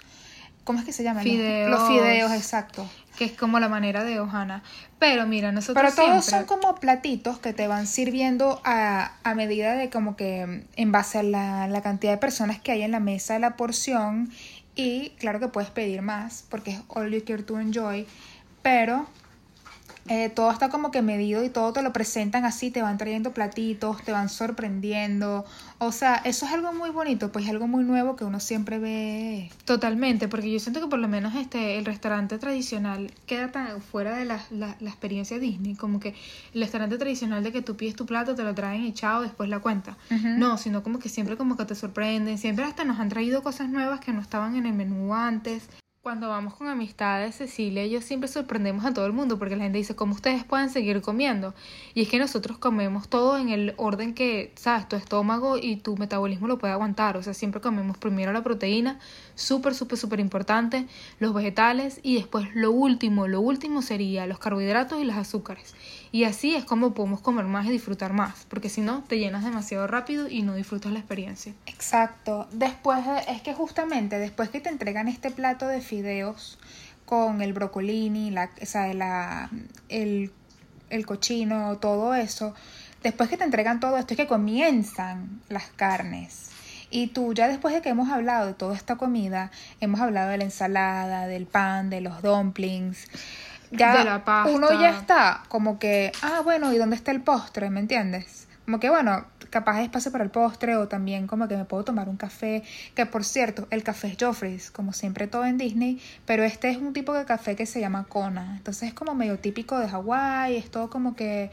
¿cómo 0.64 0.80
es 0.80 0.86
que 0.86 0.94
se 0.94 1.04
llaman? 1.04 1.24
Fideos. 1.24 1.70
Los 1.70 1.88
fideos, 1.88 2.32
exacto. 2.32 2.90
Que 3.18 3.26
es 3.26 3.32
como 3.32 3.60
la 3.60 3.70
manera 3.70 4.04
de 4.04 4.20
Ohana. 4.20 4.62
Pero 5.00 5.26
mira, 5.26 5.52
nosotros 5.52 5.94
Pero 5.96 6.10
todos 6.10 6.26
son 6.26 6.46
como 6.46 6.76
platitos 6.76 7.40
que 7.40 7.54
te 7.54 7.68
van 7.68 7.88
sirviendo 7.88 8.62
a, 8.66 9.14
a 9.24 9.36
medida 9.36 9.76
de 9.76 9.90
como 9.90 10.16
que 10.18 10.66
en 10.76 10.92
base 10.92 11.20
a 11.20 11.24
la, 11.24 11.68
la 11.68 11.82
cantidad 11.82 12.12
de 12.12 12.18
personas 12.18 12.60
que 12.60 12.72
hay 12.72 12.82
en 12.82 12.92
la 12.92 13.00
mesa, 13.00 13.40
la 13.40 13.56
porción. 13.56 14.32
Y 14.76 15.12
claro 15.12 15.40
que 15.40 15.48
puedes 15.48 15.70
pedir 15.70 16.02
más 16.02 16.44
porque 16.50 16.72
es 16.72 16.82
all 16.90 17.10
you 17.10 17.24
care 17.26 17.44
to 17.44 17.58
enjoy. 17.58 18.06
Pero 18.62 19.08
eh, 20.08 20.30
todo 20.30 20.52
está 20.52 20.70
como 20.70 20.92
que 20.92 21.02
medido 21.02 21.44
y 21.44 21.50
todo 21.50 21.74
te 21.74 21.82
lo 21.82 21.92
presentan 21.92 22.46
así, 22.46 22.70
te 22.70 22.84
van 22.84 23.00
trayendo 23.00 23.34
platitos, 23.34 24.04
te 24.04 24.12
van 24.12 24.30
sorprendiendo. 24.30 25.46
O 25.80 25.92
sea, 25.92 26.16
eso 26.24 26.46
es 26.46 26.52
algo 26.52 26.72
muy 26.74 26.92
bonito, 26.92 27.32
pues 27.32 27.46
es 27.46 27.52
algo 27.52 27.68
muy 27.68 27.84
nuevo 27.84 28.16
que 28.16 28.24
uno 28.24 28.40
siempre 28.40 28.78
ve. 28.78 29.50
Totalmente, 29.66 30.28
porque 30.28 30.52
yo 30.52 30.60
siento 30.60 30.80
que 30.80 30.88
por 30.88 31.00
lo 31.00 31.08
menos 31.08 31.34
este 31.34 31.80
el 31.80 31.86
restaurante 31.86 32.38
tradicional 32.38 33.12
queda 33.26 33.52
tan 33.52 33.82
fuera 33.82 34.16
de 34.16 34.26
la, 34.26 34.40
la, 34.52 34.76
experiencia 34.80 35.40
Disney, 35.40 35.74
como 35.74 36.00
que 36.00 36.14
el 36.54 36.62
restaurante 36.62 37.00
tradicional 37.00 37.44
de 37.44 37.52
que 37.52 37.64
tú 37.64 37.76
pides 37.76 37.96
tu 37.96 38.06
plato, 38.06 38.36
te 38.36 38.44
lo 38.44 38.54
traen 38.54 38.84
echado, 38.84 39.24
después 39.24 39.50
la 39.50 39.60
cuenta. 39.60 39.98
No, 40.38 40.60
sino 40.60 40.84
como 40.84 41.00
que 41.00 41.10
siempre 41.10 41.36
como 41.36 41.58
que 41.58 41.66
te 41.66 41.74
sorprenden, 41.74 42.38
siempre 42.38 42.64
hasta 42.66 42.86
nos 42.86 43.00
han 43.00 43.10
traído 43.10 43.42
cosas 43.42 43.70
nuevas 43.70 44.02
que 44.02 44.14
no 44.14 44.22
estaban 44.22 44.56
en 44.56 44.68
el 44.68 44.74
menú 44.74 45.16
antes. 45.16 45.68
Cuando 46.06 46.30
vamos 46.30 46.54
con 46.54 46.68
amistades, 46.68 47.34
Cecilia 47.34 47.84
y 47.84 47.90
yo 47.90 48.00
siempre 48.00 48.30
sorprendemos 48.30 48.86
a 48.86 48.94
todo 48.94 49.08
el 49.08 49.12
mundo 49.12 49.40
porque 49.40 49.56
la 49.56 49.64
gente 49.64 49.80
dice, 49.80 49.96
¿cómo 49.96 50.14
ustedes 50.14 50.44
pueden 50.44 50.70
seguir 50.70 51.02
comiendo? 51.02 51.56
Y 51.96 52.04
es 52.04 52.10
que 52.10 52.20
nosotros 52.20 52.60
comemos 52.60 53.10
todo 53.10 53.40
en 53.40 53.50
el 53.50 53.74
orden 53.78 54.14
que, 54.14 54.54
sabes, 54.56 54.88
tu 54.88 54.98
estómago 54.98 55.58
y 55.58 55.78
tu 55.78 55.98
metabolismo 55.98 56.46
lo 56.46 56.60
puede 56.60 56.74
aguantar. 56.74 57.18
O 57.18 57.24
sea, 57.24 57.34
siempre 57.34 57.60
comemos 57.60 57.98
primero 57.98 58.32
la 58.34 58.44
proteína, 58.44 59.00
súper, 59.34 59.74
súper, 59.74 59.98
súper 59.98 60.20
importante, 60.20 60.86
los 61.18 61.34
vegetales 61.34 62.00
y 62.04 62.18
después 62.18 62.54
lo 62.54 62.70
último, 62.70 63.28
lo 63.28 63.42
último 63.42 63.82
sería 63.82 64.28
los 64.28 64.38
carbohidratos 64.38 65.02
y 65.02 65.06
los 65.06 65.16
azúcares. 65.16 65.74
Y 66.12 66.24
así 66.24 66.56
es 66.56 66.64
como 66.64 66.94
podemos 66.94 67.20
comer 67.20 67.46
más 67.46 67.66
y 67.66 67.72
disfrutar 67.72 68.14
más, 68.14 68.46
porque 68.48 68.70
si 68.70 68.80
no, 68.80 69.04
te 69.08 69.18
llenas 69.18 69.44
demasiado 69.44 69.86
rápido 69.88 70.30
y 70.30 70.44
no 70.44 70.54
disfrutas 70.54 70.94
la 70.94 71.00
experiencia. 71.00 71.54
Exacto. 71.66 72.48
Después, 72.54 73.00
es 73.28 73.42
que 73.42 73.54
justamente 73.54 74.18
después 74.18 74.50
que 74.50 74.62
te 74.62 74.70
entregan 74.70 75.08
este 75.08 75.32
plato 75.32 75.68
de 75.68 75.82
fideos 75.96 76.58
con 77.06 77.42
el 77.42 77.54
brocolini, 77.54 78.32
la, 78.32 78.50
o 78.62 78.66
sea, 78.66 78.94
la, 78.94 79.50
el, 79.90 80.32
el 80.90 81.06
cochino, 81.06 81.78
todo 81.78 82.16
eso, 82.16 82.54
después 83.04 83.30
que 83.30 83.38
te 83.38 83.44
entregan 83.44 83.80
todo 83.80 83.98
esto 83.98 84.14
es 84.14 84.18
que 84.18 84.28
comienzan 84.28 85.42
las 85.50 85.68
carnes. 85.76 86.52
Y 86.90 87.08
tú 87.08 87.34
ya 87.34 87.48
después 87.48 87.74
de 87.74 87.82
que 87.82 87.90
hemos 87.90 88.10
hablado 88.10 88.48
de 88.48 88.54
toda 88.54 88.76
esta 88.76 88.96
comida, 88.96 89.52
hemos 89.80 90.00
hablado 90.02 90.30
de 90.32 90.38
la 90.38 90.44
ensalada, 90.44 91.28
del 91.28 91.46
pan, 91.46 91.90
de 91.90 92.02
los 92.02 92.22
dumplings, 92.22 93.08
ya 93.72 94.24
uno 94.48 94.80
ya 94.80 94.92
está 94.92 95.44
como 95.50 95.80
que, 95.80 96.12
ah, 96.22 96.42
bueno, 96.44 96.72
¿y 96.74 96.78
dónde 96.78 96.96
está 96.96 97.12
el 97.12 97.22
postre? 97.22 97.70
¿Me 97.70 97.80
entiendes? 97.80 98.48
Como 98.66 98.80
que, 98.80 98.90
bueno, 98.90 99.26
capaz 99.56 99.80
es 99.80 99.86
espacio 99.86 100.12
para 100.12 100.26
el 100.26 100.32
postre 100.32 100.76
o 100.76 100.90
también 100.90 101.28
como 101.28 101.48
que 101.48 101.56
me 101.56 101.64
puedo 101.64 101.86
tomar 101.86 102.10
un 102.10 102.18
café, 102.18 102.62
que 102.94 103.06
por 103.06 103.24
cierto, 103.24 103.70
el 103.70 103.84
café 103.84 104.10
es 104.10 104.18
Joffrey's, 104.20 104.70
como 104.70 104.92
siempre 104.92 105.28
todo 105.28 105.46
en 105.46 105.58
Disney, 105.58 106.02
pero 106.26 106.44
este 106.44 106.70
es 106.70 106.76
un 106.76 106.92
tipo 106.92 107.14
de 107.14 107.24
café 107.24 107.56
que 107.56 107.66
se 107.66 107.80
llama 107.80 108.04
Kona, 108.04 108.58
entonces 108.58 108.90
es 108.90 108.94
como 108.94 109.16
medio 109.16 109.40
típico 109.40 109.80
de 109.80 109.88
Hawái, 109.88 110.58
es 110.58 110.70
todo 110.70 110.90
como 110.90 111.16
que 111.16 111.52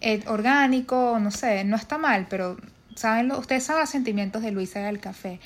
eh, 0.00 0.22
orgánico, 0.28 1.18
no 1.20 1.30
sé, 1.30 1.64
no 1.64 1.76
está 1.76 1.98
mal, 1.98 2.26
pero 2.30 2.56
saben 2.96 3.28
lo, 3.28 3.38
ustedes 3.38 3.64
saben 3.64 3.82
los 3.82 3.90
sentimientos 3.90 4.40
de 4.40 4.50
Luisa 4.50 4.80
del 4.80 4.98
café. 4.98 5.38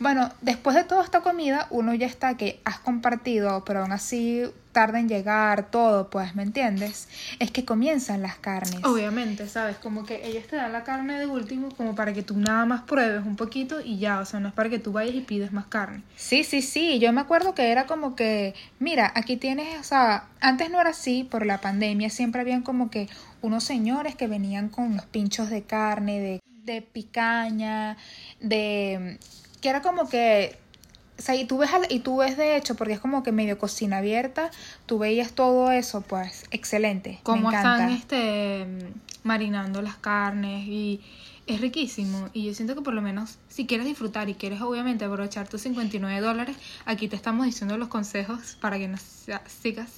Bueno, 0.00 0.32
después 0.40 0.74
de 0.74 0.82
toda 0.82 1.04
esta 1.04 1.20
comida, 1.20 1.68
uno 1.70 1.94
ya 1.94 2.08
está 2.08 2.36
que 2.36 2.60
has 2.64 2.80
compartido, 2.80 3.64
pero 3.64 3.82
aún 3.82 3.92
así 3.92 4.42
tarda 4.72 4.98
en 4.98 5.08
llegar 5.08 5.70
todo, 5.70 6.10
pues, 6.10 6.34
¿me 6.34 6.42
entiendes? 6.42 7.08
Es 7.38 7.50
que 7.50 7.64
comienzan 7.64 8.22
las 8.22 8.36
carnes. 8.36 8.82
Obviamente, 8.84 9.46
¿sabes? 9.46 9.76
Como 9.76 10.04
que 10.04 10.26
ellos 10.26 10.46
te 10.46 10.56
dan 10.56 10.72
la 10.72 10.82
carne 10.82 11.18
de 11.18 11.26
último 11.26 11.70
como 11.76 11.94
para 11.94 12.12
que 12.12 12.22
tú 12.22 12.36
nada 12.36 12.64
más 12.64 12.82
pruebes 12.82 13.24
un 13.24 13.36
poquito 13.36 13.80
y 13.80 13.98
ya, 13.98 14.20
o 14.20 14.24
sea, 14.24 14.40
no 14.40 14.48
es 14.48 14.54
para 14.54 14.70
que 14.70 14.78
tú 14.78 14.92
vayas 14.92 15.14
y 15.14 15.20
pides 15.20 15.52
más 15.52 15.66
carne. 15.66 16.02
Sí, 16.16 16.42
sí, 16.44 16.62
sí, 16.62 16.98
yo 16.98 17.12
me 17.12 17.20
acuerdo 17.20 17.54
que 17.54 17.70
era 17.70 17.86
como 17.86 18.16
que, 18.16 18.54
mira, 18.78 19.12
aquí 19.14 19.36
tienes, 19.36 19.78
o 19.78 19.84
sea, 19.84 20.24
antes 20.40 20.70
no 20.70 20.80
era 20.80 20.90
así, 20.90 21.24
por 21.24 21.46
la 21.46 21.60
pandemia 21.60 22.10
siempre 22.10 22.40
habían 22.40 22.62
como 22.62 22.90
que 22.90 23.08
unos 23.42 23.64
señores 23.64 24.14
que 24.14 24.26
venían 24.26 24.68
con 24.68 24.96
los 24.96 25.04
pinchos 25.06 25.50
de 25.50 25.62
carne, 25.62 26.20
de, 26.20 26.40
de 26.64 26.82
picaña, 26.82 27.96
de... 28.40 29.18
que 29.60 29.68
era 29.68 29.82
como 29.82 30.08
que 30.08 30.61
o 31.22 31.24
sea, 31.24 31.36
y 31.36 31.44
tú 31.44 31.56
ves, 31.58 31.70
y 31.88 32.00
tú 32.00 32.16
ves 32.16 32.36
de 32.36 32.56
hecho, 32.56 32.74
porque 32.74 32.94
es 32.94 32.98
como 32.98 33.22
que 33.22 33.30
medio 33.30 33.56
cocina 33.56 33.98
abierta, 33.98 34.50
tú 34.86 34.98
veías 34.98 35.30
todo 35.34 35.70
eso, 35.70 36.00
pues, 36.00 36.46
excelente. 36.50 37.20
Cómo 37.22 37.52
están 37.52 37.90
este, 37.90 38.66
marinando 39.22 39.82
las 39.82 39.94
carnes 39.94 40.66
y 40.66 41.00
es 41.46 41.60
riquísimo. 41.60 42.28
Y 42.32 42.46
yo 42.46 42.54
siento 42.54 42.74
que 42.74 42.80
por 42.80 42.92
lo 42.92 43.02
menos, 43.02 43.38
si 43.48 43.66
quieres 43.66 43.86
disfrutar 43.86 44.28
y 44.30 44.34
quieres 44.34 44.60
obviamente 44.62 45.04
aprovechar 45.04 45.46
tus 45.46 45.60
59 45.60 46.20
dólares, 46.20 46.56
aquí 46.86 47.06
te 47.06 47.14
estamos 47.14 47.46
diciendo 47.46 47.78
los 47.78 47.86
consejos 47.86 48.56
para 48.60 48.78
que 48.78 48.88
nos 48.88 49.02
sigas. 49.62 49.92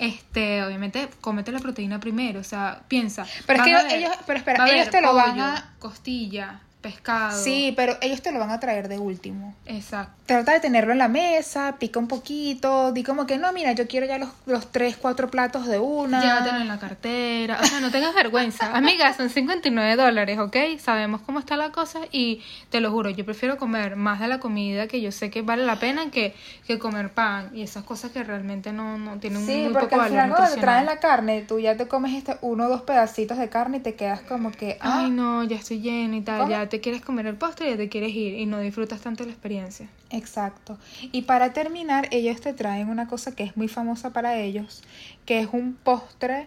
Este, 0.00 0.64
obviamente, 0.64 1.08
cómete 1.20 1.52
la 1.52 1.60
proteína 1.60 2.00
primero, 2.00 2.40
o 2.40 2.44
sea, 2.44 2.82
piensa. 2.88 3.24
Pero 3.46 3.62
es 3.62 3.84
que 3.84 3.96
ellos, 3.96 4.10
pero 4.26 4.40
espera, 4.40 4.68
ellos 4.68 4.90
te 4.90 5.00
lo 5.00 5.14
van 5.14 5.38
a... 5.38 5.74
Costilla, 5.78 6.62
pescado. 6.84 7.42
Sí, 7.42 7.72
pero 7.74 7.96
ellos 8.02 8.20
te 8.20 8.30
lo 8.30 8.38
van 8.38 8.50
a 8.50 8.60
traer 8.60 8.88
de 8.88 8.98
último. 8.98 9.54
Exacto. 9.64 10.12
Trata 10.26 10.52
de 10.52 10.60
tenerlo 10.60 10.92
en 10.92 10.98
la 10.98 11.08
mesa, 11.08 11.76
pica 11.78 11.98
un 11.98 12.08
poquito, 12.08 12.92
di 12.92 13.02
como 13.02 13.26
que 13.26 13.38
no, 13.38 13.52
mira, 13.52 13.72
yo 13.72 13.88
quiero 13.88 14.06
ya 14.06 14.18
los, 14.18 14.28
los 14.44 14.70
tres, 14.70 14.96
cuatro 14.96 15.30
platos 15.30 15.66
de 15.66 15.78
una. 15.78 16.20
Llévatelo 16.20 16.60
en 16.60 16.68
la 16.68 16.78
cartera. 16.78 17.58
O 17.60 17.64
sea, 17.64 17.80
no 17.80 17.90
tengas 17.90 18.14
vergüenza. 18.14 18.70
Amiga, 18.76 19.14
son 19.14 19.30
59 19.30 19.96
dólares, 19.96 20.38
¿ok? 20.38 20.56
Sabemos 20.78 21.22
cómo 21.22 21.38
está 21.38 21.56
la 21.56 21.72
cosa 21.72 22.00
y 22.12 22.42
te 22.68 22.80
lo 22.80 22.90
juro, 22.90 23.08
yo 23.08 23.24
prefiero 23.24 23.56
comer 23.56 23.96
más 23.96 24.20
de 24.20 24.28
la 24.28 24.38
comida 24.38 24.86
que 24.86 25.00
yo 25.00 25.10
sé 25.10 25.30
que 25.30 25.40
vale 25.40 25.64
la 25.64 25.76
pena 25.76 26.10
que, 26.10 26.34
que 26.66 26.78
comer 26.78 27.10
pan 27.12 27.50
y 27.54 27.62
esas 27.62 27.84
cosas 27.84 28.10
que 28.10 28.22
realmente 28.22 28.72
no, 28.74 28.98
no 28.98 29.18
tienen 29.18 29.46
Sí, 29.46 29.62
muy 29.64 29.72
porque 29.72 29.96
poco 29.96 30.02
al 30.02 30.10
valor 30.10 30.24
final 30.24 30.36
cuando 30.36 30.54
te 30.54 30.60
traen 30.60 30.86
la 30.86 31.00
carne, 31.00 31.44
tú 31.48 31.58
ya 31.58 31.76
te 31.76 31.88
comes 31.88 32.12
este 32.12 32.36
uno 32.42 32.66
o 32.66 32.68
dos 32.68 32.82
pedacitos 32.82 33.38
de 33.38 33.48
carne 33.48 33.78
y 33.78 33.80
te 33.80 33.94
quedas 33.94 34.20
como 34.20 34.52
que, 34.52 34.76
ah, 34.80 35.00
Ay, 35.00 35.10
no, 35.10 35.44
ya 35.44 35.56
estoy 35.56 35.80
llena 35.80 36.16
y 36.16 36.20
tal. 36.20 36.40
¿Cómo? 36.40 36.50
Ya 36.50 36.68
te 36.68 36.73
quieres 36.80 37.02
comer 37.02 37.26
el 37.26 37.36
postre 37.36 37.66
y 37.66 37.70
ya 37.70 37.76
te 37.76 37.88
quieres 37.88 38.14
ir 38.14 38.34
y 38.34 38.46
no 38.46 38.58
disfrutas 38.58 39.00
tanto 39.00 39.24
la 39.24 39.30
experiencia. 39.30 39.88
Exacto. 40.10 40.78
Y 41.12 41.22
para 41.22 41.52
terminar, 41.52 42.08
ellos 42.10 42.40
te 42.40 42.52
traen 42.52 42.88
una 42.88 43.06
cosa 43.08 43.34
que 43.34 43.44
es 43.44 43.56
muy 43.56 43.68
famosa 43.68 44.12
para 44.12 44.38
ellos, 44.38 44.82
que 45.26 45.40
es 45.40 45.48
un 45.52 45.74
postre 45.74 46.46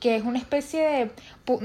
que 0.00 0.16
es 0.16 0.24
una 0.24 0.38
especie 0.38 0.82
de... 0.82 1.10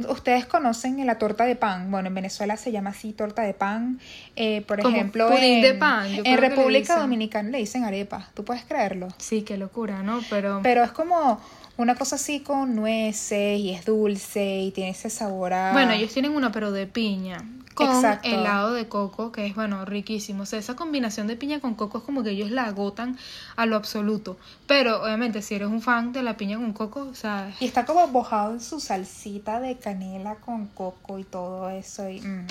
Ustedes 0.08 0.46
conocen 0.46 1.06
la 1.06 1.18
torta 1.18 1.44
de 1.46 1.56
pan. 1.56 1.92
Bueno, 1.92 2.08
en 2.08 2.16
Venezuela 2.16 2.56
se 2.56 2.72
llama 2.72 2.92
así 2.92 3.12
torta 3.12 3.42
de 3.42 3.54
pan. 3.54 4.00
Eh, 4.36 4.62
por 4.62 4.82
Como 4.82 4.96
ejemplo, 4.96 5.30
en, 5.38 5.62
de 5.62 5.74
pan, 5.74 6.08
en 6.08 6.24
le 6.24 6.38
República. 6.38 6.98
Dominicana 6.98 7.50
le 7.50 7.58
dicen 7.58 7.84
arepa. 7.84 8.30
¿Tú 8.34 8.46
puedes 8.46 8.64
creerlo? 8.64 9.10
Sí, 9.18 9.42
qué 9.42 9.58
locura, 9.58 10.02
¿no? 10.02 10.22
Pero, 10.30 10.62
Pero 10.64 10.84
es 10.84 10.92
como 10.92 11.42
una 11.78 11.96
cosa 11.96 12.16
así 12.16 12.40
con 12.40 12.76
nueces 12.76 13.60
y 13.60 13.72
es 13.72 13.86
dulce 13.86 14.60
y 14.62 14.72
tiene 14.72 14.92
ese 14.92 15.10
sabor 15.10 15.54
a... 15.54 15.74
bueno, 15.74 15.92
ellos 15.92 16.14
tienen 16.14 16.32
una 16.32 16.52
pero 16.52 16.72
de 16.72 16.88
piña. 16.88 17.44
Con 17.82 17.96
Exacto. 17.96 18.28
helado 18.30 18.74
de 18.74 18.88
coco, 18.88 19.32
que 19.32 19.46
es, 19.48 19.56
bueno, 19.56 19.86
riquísimo. 19.86 20.44
O 20.44 20.46
sea, 20.46 20.60
esa 20.60 20.76
combinación 20.76 21.28
de 21.28 21.36
piña 21.36 21.60
con 21.60 21.74
coco 21.76 21.98
es 22.00 22.04
como 22.04 22.24
que 22.24 22.30
ellos 22.32 22.52
la 22.52 22.66
agotan 22.66 23.18
a 23.56 23.66
lo 23.66 23.76
absoluto. 23.76 24.38
Pero, 24.68 25.04
obviamente, 25.04 25.42
si 25.42 25.56
eres 25.56 25.68
un 25.68 25.82
fan 25.82 26.14
de 26.14 26.24
la 26.24 26.38
piña 26.38 26.58
con 26.58 26.74
coco, 26.74 27.08
o 27.12 27.16
sea, 27.16 27.52
Y 27.60 27.66
está 27.66 27.86
como 27.86 28.06
mojado 28.08 28.54
en 28.54 28.62
su 28.62 28.80
salsita 28.80 29.60
de 29.60 29.78
canela 29.78 30.36
con 30.36 30.68
coco 30.68 31.20
y 31.20 31.24
todo 31.24 31.70
eso. 31.70 32.10
Y, 32.10 32.22
mm, 32.22 32.48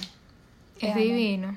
es 0.80 0.94
divino. 0.96 1.56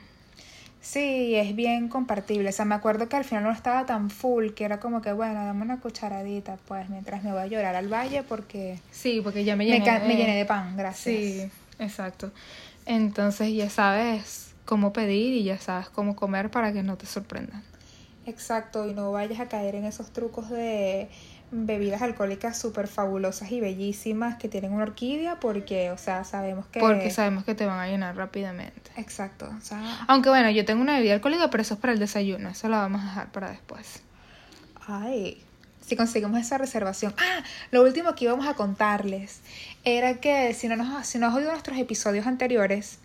Sí, 0.81 1.33
es 1.35 1.55
bien 1.55 1.87
compartible. 1.87 2.49
O 2.49 2.51
sea, 2.51 2.65
me 2.65 2.75
acuerdo 2.75 3.07
que 3.07 3.15
al 3.15 3.23
final 3.23 3.45
no 3.45 3.51
estaba 3.51 3.85
tan 3.85 4.09
full, 4.09 4.49
que 4.49 4.65
era 4.65 4.81
como 4.81 5.01
que, 5.01 5.13
bueno, 5.13 5.35
dame 5.45 5.61
una 5.61 5.79
cucharadita, 5.79 6.57
pues, 6.67 6.89
mientras 6.89 7.23
me 7.23 7.31
voy 7.31 7.41
a 7.41 7.47
llorar 7.47 7.75
al 7.75 7.87
valle 7.87 8.21
porque 8.23 8.79
Sí, 8.91 9.21
porque 9.23 9.45
ya 9.45 9.55
me 9.55 9.63
me, 9.65 9.79
llené, 9.79 9.99
me 9.99 10.07
de- 10.07 10.15
llené 10.17 10.35
de 10.35 10.45
pan, 10.45 10.75
gracias. 10.75 11.15
Sí, 11.15 11.49
exacto. 11.79 12.31
Entonces 12.85 13.53
ya 13.53 13.69
sabes 13.69 14.53
cómo 14.65 14.93
pedir 14.93 15.33
y 15.33 15.43
ya 15.43 15.57
sabes 15.59 15.89
cómo 15.89 16.15
comer 16.15 16.51
para 16.51 16.73
que 16.73 16.83
no 16.83 16.97
te 16.97 17.05
sorprendan. 17.05 17.63
Exacto, 18.25 18.87
y 18.87 18.93
no 18.93 19.11
vayas 19.11 19.39
a 19.39 19.47
caer 19.49 19.75
en 19.75 19.85
esos 19.85 20.11
trucos 20.11 20.49
de 20.49 21.09
bebidas 21.51 22.01
alcohólicas 22.01 22.57
súper 22.57 22.87
fabulosas 22.87 23.51
y 23.51 23.59
bellísimas 23.59 24.37
que 24.37 24.49
tienen 24.49 24.73
una 24.73 24.83
orquídea 24.83 25.39
porque, 25.39 25.91
o 25.91 25.97
sea, 25.97 26.23
sabemos 26.23 26.65
que... 26.67 26.79
Porque 26.79 27.11
sabemos 27.11 27.43
que 27.43 27.53
te 27.53 27.65
van 27.65 27.79
a 27.79 27.87
llenar 27.87 28.15
rápidamente. 28.15 28.91
Exacto, 28.95 29.53
o 29.55 29.61
sea... 29.61 30.05
Aunque 30.07 30.29
bueno, 30.29 30.49
yo 30.49 30.65
tengo 30.65 30.81
una 30.81 30.95
bebida 30.95 31.13
alcohólica, 31.13 31.49
pero 31.49 31.61
eso 31.61 31.75
es 31.75 31.79
para 31.79 31.93
el 31.93 31.99
desayuno. 31.99 32.49
Eso 32.49 32.69
lo 32.69 32.77
vamos 32.77 33.01
a 33.01 33.05
dejar 33.05 33.31
para 33.31 33.51
después. 33.51 34.01
Ay, 34.87 35.43
si 35.85 35.95
conseguimos 35.95 36.39
esa 36.39 36.57
reservación. 36.57 37.13
Ah, 37.17 37.43
lo 37.71 37.83
último 37.83 38.15
que 38.15 38.25
íbamos 38.25 38.47
a 38.47 38.53
contarles 38.53 39.41
era 39.83 40.15
que 40.15 40.53
si 40.53 40.67
no, 40.67 40.75
nos, 40.75 41.05
si 41.05 41.19
no 41.19 41.27
has 41.27 41.35
oído 41.35 41.51
nuestros 41.51 41.77
episodios 41.77 42.27
anteriores, 42.27 42.99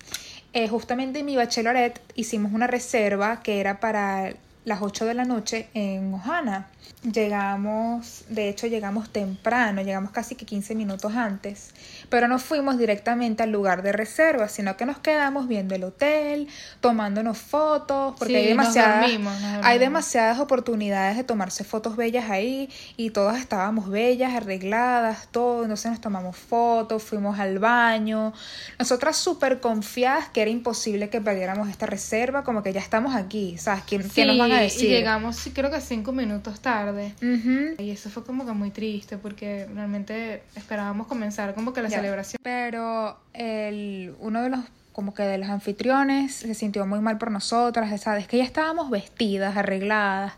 eh, 0.53 0.69
justamente 0.69 1.21
en 1.21 1.27
mi 1.27 1.37
bachelorette 1.37 2.01
hicimos 2.15 2.53
una 2.53 2.67
reserva 2.67 3.43
que 3.43 3.61
era 3.61 3.81
para 3.81 4.35
las 4.65 4.83
8 4.83 5.05
de 5.07 5.15
la 5.15 5.25
noche 5.25 5.69
en 5.75 6.13
Ojana. 6.15 6.69
Llegamos, 7.13 8.25
de 8.29 8.49
hecho 8.49 8.67
llegamos 8.67 9.09
temprano, 9.11 9.83
llegamos 9.83 10.11
casi 10.11 10.35
que 10.35 10.45
15 10.45 10.75
minutos 10.75 11.15
antes, 11.15 11.73
pero 12.09 12.27
no 12.27 12.41
fuimos 12.41 12.77
directamente 12.77 13.45
al 13.45 13.53
lugar 13.53 13.83
de 13.83 13.93
reserva, 13.93 14.49
sino 14.49 14.77
que 14.77 14.85
nos 14.85 14.99
quedamos 14.99 15.47
viendo 15.47 15.77
el 15.77 15.85
hotel, 15.85 16.49
tomándonos 16.81 17.39
fotos, 17.39 18.17
porque 18.19 18.35
Sí, 18.35 18.41
hay 18.41 18.47
demasiadas, 18.49 19.01
dormimos, 19.03 19.35
hay 19.63 19.79
demasiadas 19.79 20.41
oportunidades 20.41 21.17
de 21.17 21.23
tomarse 21.23 21.63
fotos 21.63 21.95
bellas 21.95 22.31
ahí 22.31 22.69
y 22.97 23.11
todas 23.11 23.39
estábamos 23.39 23.89
bellas, 23.91 24.35
arregladas, 24.35 25.29
todo, 25.31 25.63
entonces 25.63 25.93
nos 25.93 26.01
tomamos 26.01 26.37
fotos, 26.37 27.01
fuimos 27.01 27.39
al 27.39 27.61
baño, 27.61 28.33
nosotras 28.77 29.17
súper 29.17 29.61
confiadas 29.61 30.31
que 30.31 30.43
era 30.43 30.51
imposible 30.51 31.11
que 31.11 31.21
perdiéramos 31.21 31.69
esta 31.69 31.87
reserva, 31.87 32.43
como 32.43 32.65
que 32.65 32.73
ya 32.73 32.81
estamos 32.81 33.15
aquí, 33.15 33.57
¿sabes? 33.57 33.85
¿Qué, 33.85 33.99
qué 33.99 34.27
nos 34.27 34.37
van 34.37 34.51
a 34.51 34.61
decir? 34.63 34.87
Y 34.87 34.89
llegamos, 34.89 35.49
creo 35.55 35.71
que 35.71 35.81
cinco 35.81 36.11
minutos 36.11 36.59
tarde. 36.59 36.78
Ujú. 37.21 37.83
Y 37.83 37.91
eso 37.91 38.11
fue 38.11 38.25
como 38.25 38.47
que 38.47 38.53
muy 38.53 38.71
triste 38.71 39.19
porque 39.19 39.67
realmente 39.75 40.43
esperábamos 40.57 41.07
comenzar 41.07 41.55
como 41.55 41.73
que 41.73 41.83
la 41.83 41.91
celebración. 41.91 42.41
Pero 42.43 43.19
el, 43.35 44.15
uno 44.21 44.43
de 44.43 44.51
los 44.51 44.61
como 44.93 45.15
que 45.15 45.23
de 45.23 45.39
los 45.39 45.49
anfitriones 45.49 46.35
se 46.35 46.55
sintió 46.55 46.85
muy 46.85 46.99
mal 46.99 47.19
por 47.19 47.31
nosotras, 47.31 48.01
¿sabes? 48.01 48.27
Que 48.27 48.39
ya 48.39 48.43
estábamos 48.43 48.91
vestidas, 48.91 49.57
arregladas, 49.57 50.33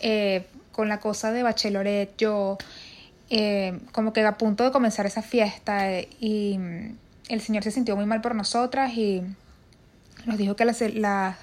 eh, 0.00 0.46
con 0.72 0.88
la 0.88 0.98
cosa 0.98 1.30
de 1.30 1.42
bachelorette, 1.42 2.14
yo 2.16 2.56
eh, 3.28 3.78
como 3.92 4.14
que 4.14 4.24
a 4.24 4.38
punto 4.38 4.64
de 4.64 4.70
comenzar 4.70 5.04
esa 5.04 5.20
fiesta 5.20 5.92
eh, 5.92 6.08
y 6.20 6.56
mm, 6.56 6.96
el 7.28 7.40
señor 7.42 7.64
se 7.64 7.70
sintió 7.70 7.96
muy 7.96 8.06
mal 8.06 8.22
por 8.22 8.34
nosotras 8.34 8.94
y 8.94 9.22
nos 10.24 10.38
dijo 10.38 10.56
que 10.56 10.64
las, 10.64 10.80
las 10.94 11.36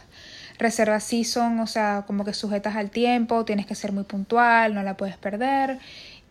reservas 0.58 1.04
sí 1.04 1.24
son, 1.24 1.60
o 1.60 1.68
sea, 1.68 2.04
como 2.08 2.26
que 2.26 2.34
sujetas 2.34 2.76
al 2.76 2.90
tiempo, 2.90 3.46
tienes 3.46 3.66
que 3.66 3.76
ser 3.76 3.92
muy 3.92 4.04
puntual, 4.04 4.74
no 4.74 4.84
la 4.84 4.98
puedes 4.98 5.18
perder. 5.18 5.80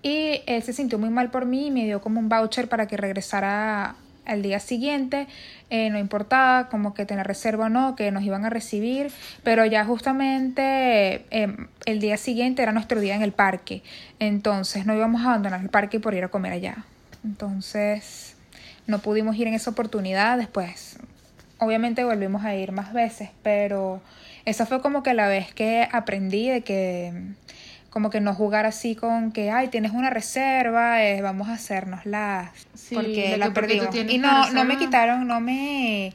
Y 0.03 0.43
él 0.47 0.63
se 0.63 0.73
sintió 0.73 0.99
muy 0.99 1.11
mal 1.11 1.31
por 1.31 1.47
mí 1.47 1.69
y 1.69 1.71
me 1.71 1.85
dio 1.85 2.01
como 2.01 2.21
un 2.21 2.29
voucher 2.29 2.69
para 2.69 2.87
que 2.87 2.97
regresara 2.97 3.97
al 4.27 4.43
día 4.43 4.61
siguiente. 4.61 5.27
Eh, 5.71 5.91
no 5.91 5.99
importaba 5.99 6.69
como 6.69 6.95
que 6.95 7.07
tener 7.07 7.27
reserva 7.27 7.67
o 7.67 7.69
no, 7.69 7.97
que 7.97 8.11
nos 8.11 8.23
iban 8.23 8.45
a 8.45 8.51
recibir, 8.51 9.11
pero 9.43 9.65
ya 9.65 9.85
justamente 9.85 11.25
eh, 11.31 11.57
el 11.87 12.01
día 12.01 12.17
siguiente 12.17 12.63
era 12.63 12.73
nuestro 12.73 13.01
día 13.01 13.15
en 13.15 13.23
el 13.23 13.33
parque. 13.33 13.83
Entonces 14.19 14.87
no 14.87 14.95
íbamos 14.95 15.23
a 15.23 15.27
abandonar 15.27 15.61
el 15.61 15.71
parque 15.71 16.01
por 16.01 16.15
ir 16.15 16.25
a 16.25 16.29
comer 16.29 16.53
allá. 16.53 16.85
Entonces 17.25 18.37
no 18.87 18.99
pudimos 18.99 19.37
ir 19.37 19.47
en 19.47 19.55
esa 19.55 19.71
oportunidad. 19.71 20.39
Después 20.39 20.99
obviamente 21.65 22.05
volvimos 22.05 22.45
a 22.45 22.55
ir 22.55 22.73
más 22.73 22.93
veces, 22.93 23.31
pero 23.43 24.01
esa 24.45 24.67
fue 24.67 24.81
como 24.81 25.03
que 25.03 25.15
la 25.15 25.29
vez 25.29 25.53
que 25.55 25.89
aprendí 25.91 26.49
de 26.49 26.63
que 26.63 27.13
como 27.91 28.11
que 28.11 28.21
no 28.21 28.35
jugar 28.35 28.67
así 28.67 28.97
con 28.97 29.31
que, 29.31 29.53
ay, 29.53 29.69
tienes 29.69 29.93
una 29.93 30.11
reserva, 30.11 31.05
eh, 31.05 31.23
vamos 31.23 31.49
a 31.49 31.53
hacernos 31.53 32.05
las 32.07 32.51
Sí, 32.75 32.97
porque 32.97 33.37
la 33.37 33.47
porque 33.47 33.61
perdimos. 33.61 34.13
Y 34.13 34.19
no, 34.19 34.51
no 34.51 34.65
me 34.65 34.77
quitaron, 34.77 35.29
no 35.29 35.41
me 35.41 36.13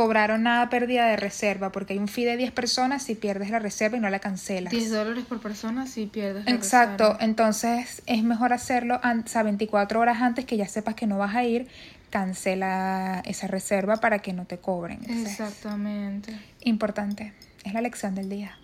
cobraron 0.00 0.44
nada 0.44 0.70
pérdida 0.70 1.06
de 1.08 1.16
reserva, 1.18 1.72
porque 1.72 1.92
hay 1.92 1.98
un 1.98 2.08
fee 2.08 2.24
de 2.24 2.38
10 2.38 2.52
personas 2.52 3.02
si 3.02 3.14
pierdes 3.14 3.50
la 3.50 3.58
reserva 3.58 3.98
y 3.98 4.00
no 4.00 4.08
la 4.08 4.18
cancelas. 4.18 4.70
10 4.70 4.90
dólares 4.92 5.26
por 5.28 5.40
persona 5.40 5.86
si 5.86 6.06
pierdes 6.06 6.46
la 6.46 6.52
Exacto, 6.52 7.04
reserva. 7.04 7.24
entonces 7.26 8.00
es 8.06 8.22
mejor 8.22 8.54
hacerlo 8.54 8.98
o 9.04 9.28
sea, 9.28 9.42
24 9.42 10.00
horas 10.00 10.22
antes 10.22 10.46
que 10.46 10.56
ya 10.56 10.66
sepas 10.66 10.94
que 10.94 11.06
no 11.06 11.18
vas 11.18 11.34
a 11.36 11.44
ir, 11.44 11.68
cancela 12.08 13.20
esa 13.26 13.46
reserva 13.46 13.98
para 13.98 14.20
que 14.20 14.32
no 14.32 14.46
te 14.46 14.56
cobren. 14.56 15.00
Entonces, 15.02 15.38
Exactamente. 15.38 16.34
Importante, 16.60 17.34
es 17.64 17.74
la 17.74 17.82
lección 17.82 18.14
del 18.14 18.30
día. 18.30 18.56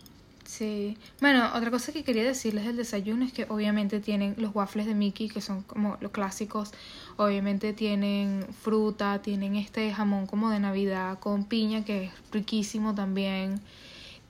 Sí. 0.58 0.96
Bueno, 1.20 1.50
otra 1.54 1.70
cosa 1.70 1.92
que 1.92 2.02
quería 2.02 2.24
decirles 2.24 2.64
del 2.64 2.76
desayuno 2.76 3.24
es 3.24 3.32
que 3.32 3.44
obviamente 3.48 4.00
tienen 4.00 4.34
los 4.38 4.54
waffles 4.54 4.86
de 4.86 4.94
Mickey, 4.94 5.28
que 5.28 5.40
son 5.40 5.62
como 5.62 5.96
los 6.00 6.12
clásicos. 6.12 6.72
Obviamente 7.16 7.72
tienen 7.72 8.46
fruta, 8.62 9.20
tienen 9.20 9.56
este 9.56 9.92
jamón 9.92 10.26
como 10.26 10.48
de 10.50 10.60
Navidad 10.60 11.18
con 11.18 11.44
piña, 11.44 11.84
que 11.84 12.04
es 12.04 12.10
riquísimo 12.32 12.94
también. 12.94 13.60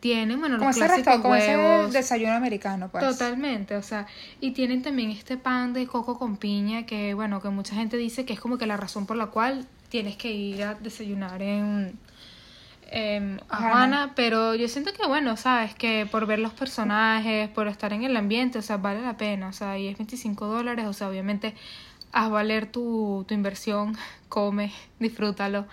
Tienen, 0.01 0.39
bueno, 0.41 0.59
Como 0.59 0.69
los 0.71 0.77
ese, 0.77 0.87
clásicos 0.87 1.15
resto- 1.15 1.23
como 1.23 1.35
ese 1.37 1.93
desayuno 1.93 2.35
americano, 2.35 2.89
pues. 2.91 3.03
Totalmente, 3.05 3.77
o 3.77 3.83
sea, 3.83 4.07
y 4.41 4.51
tienen 4.51 4.83
también 4.83 5.11
este 5.11 5.37
pan 5.37 5.73
de 5.73 5.87
coco 5.87 6.19
con 6.19 6.37
piña 6.37 6.87
que, 6.87 7.15
bueno, 7.15 7.41
que 7.41 7.49
mucha 7.49 7.75
gente 7.75 7.97
dice 7.97 8.25
que 8.25 8.33
es 8.35 8.41
como 8.41 8.59
que 8.59 8.67
la 8.67 8.77
razón 8.77 9.07
por 9.07 9.17
la 9.17 9.27
cual 9.27 9.67
tienes 9.89 10.17
que 10.17 10.33
ir 10.33 10.62
a 10.65 10.75
desayunar 10.75 11.41
en, 11.43 11.99
Ajá. 13.49 13.69
Habana, 13.69 14.13
pero 14.17 14.55
yo 14.55 14.69
siento 14.69 14.93
que, 14.93 15.07
bueno, 15.07 15.37
sabes, 15.37 15.75
que 15.75 16.07
por 16.11 16.27
ver 16.27 16.39
los 16.39 16.53
personajes, 16.53 17.49
por 17.51 17.69
estar 17.69 17.93
en 17.93 18.05
el 18.05 18.17
ambiente, 18.17 18.59
o 18.59 18.63
sea, 18.63 18.79
vale 18.79 19.03
la 19.03 19.17
pena, 19.17 19.49
o 19.49 19.53
sea, 19.53 19.79
y 19.79 19.89
es 19.89 19.99
25 19.99 20.47
dólares, 20.47 20.87
o 20.87 20.93
sea, 20.93 21.09
obviamente 21.09 21.55
haz 22.13 22.31
valer 22.31 22.67
tu, 22.73 23.25
tu 23.29 23.35
inversión, 23.35 23.97
come, 24.29 24.73
disfrútalo. 24.99 25.67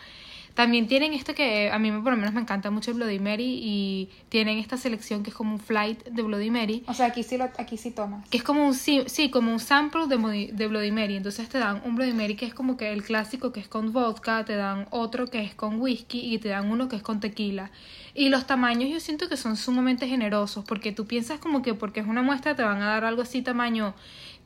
También 0.54 0.88
tienen 0.88 1.14
este 1.14 1.34
que 1.34 1.72
a 1.72 1.80
mí 1.80 1.92
por 1.92 2.12
lo 2.12 2.18
menos 2.18 2.34
me 2.34 2.42
encanta 2.42 2.70
mucho 2.70 2.92
el 2.92 2.98
Bloody 2.98 3.20
Mary 3.20 3.60
y 3.62 4.10
tienen 4.30 4.60
esta 4.60 4.78
selección 4.78 5.24
que 5.24 5.32
es 5.32 5.36
como 5.36 5.54
un 5.54 5.60
flight 5.60 6.04
de 6.06 6.22
Bloody 6.22 6.52
Mary. 6.52 6.84
O 6.88 6.94
sea, 6.94 7.08
aquí 7.08 7.24
sí, 7.24 7.38
lo, 7.38 7.46
aquí 7.58 7.78
sí 7.78 7.92
tomas. 7.92 8.28
Que 8.30 8.38
es 8.38 8.44
como 8.44 8.68
un, 8.68 8.76
sí, 8.76 9.04
sí, 9.08 9.32
como 9.32 9.52
un 9.52 9.60
sample 9.60 10.08
de, 10.08 10.52
de 10.54 10.68
Bloody 10.68 10.92
Mary. 10.92 11.16
Entonces 11.16 11.50
te 11.50 11.58
dan 11.58 11.82
un 11.86 11.96
Bloody 11.96 12.14
Mary 12.14 12.36
que 12.36 12.46
es 12.46 12.54
como 12.54 12.78
que 12.78 12.94
el 12.94 13.04
clásico 13.04 13.52
que 13.52 13.60
es 13.60 13.68
con 13.68 13.92
vodka, 13.94 14.46
te 14.46 14.56
dan 14.56 14.88
otro 14.92 15.28
que 15.28 15.42
es 15.42 15.56
con 15.56 15.82
whisky 15.82 16.34
y 16.34 16.38
te 16.38 16.50
dan 16.50 16.70
uno 16.70 16.88
que 16.88 16.98
es 16.98 17.02
con 17.02 17.20
tequila. 17.20 17.72
Y 18.14 18.30
los 18.30 18.46
tamaños 18.46 18.92
yo 18.92 19.00
siento 19.00 19.28
que 19.28 19.38
son 19.38 19.58
sumamente 19.58 20.08
generosos 20.08 20.64
porque 20.66 20.92
tú 20.92 21.08
piensas 21.08 21.40
como 21.40 21.64
que 21.64 21.74
porque 21.74 22.00
es 22.00 22.06
una 22.06 22.22
muestra 22.22 22.56
te 22.56 22.62
van 22.62 22.82
a 22.84 22.88
dar 22.88 23.06
algo 23.06 23.24
así 23.24 23.42
tamaño 23.42 23.96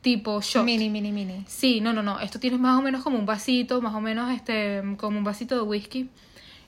tipo 0.08 0.39
shot. 0.39 0.63
Mini, 0.63 0.89
mini, 0.89 1.12
mini. 1.12 1.43
Sí, 1.48 1.82
no, 1.82 1.91
no, 1.91 2.02
no. 2.02 2.22
Esto 2.22 2.39
tienes 2.39 2.62
más 2.62 2.80
o 2.80 2.82
menos 2.82 3.04
como 3.04 3.20
un 3.20 3.26
vasito, 3.26 3.82
más 3.82 3.93
o 3.93 4.00
menos 4.00 4.32
este, 4.32 4.82
como 4.98 5.17
un 5.17 5.26
vasito 5.26 5.56
de 5.56 5.62
whisky. 5.62 6.10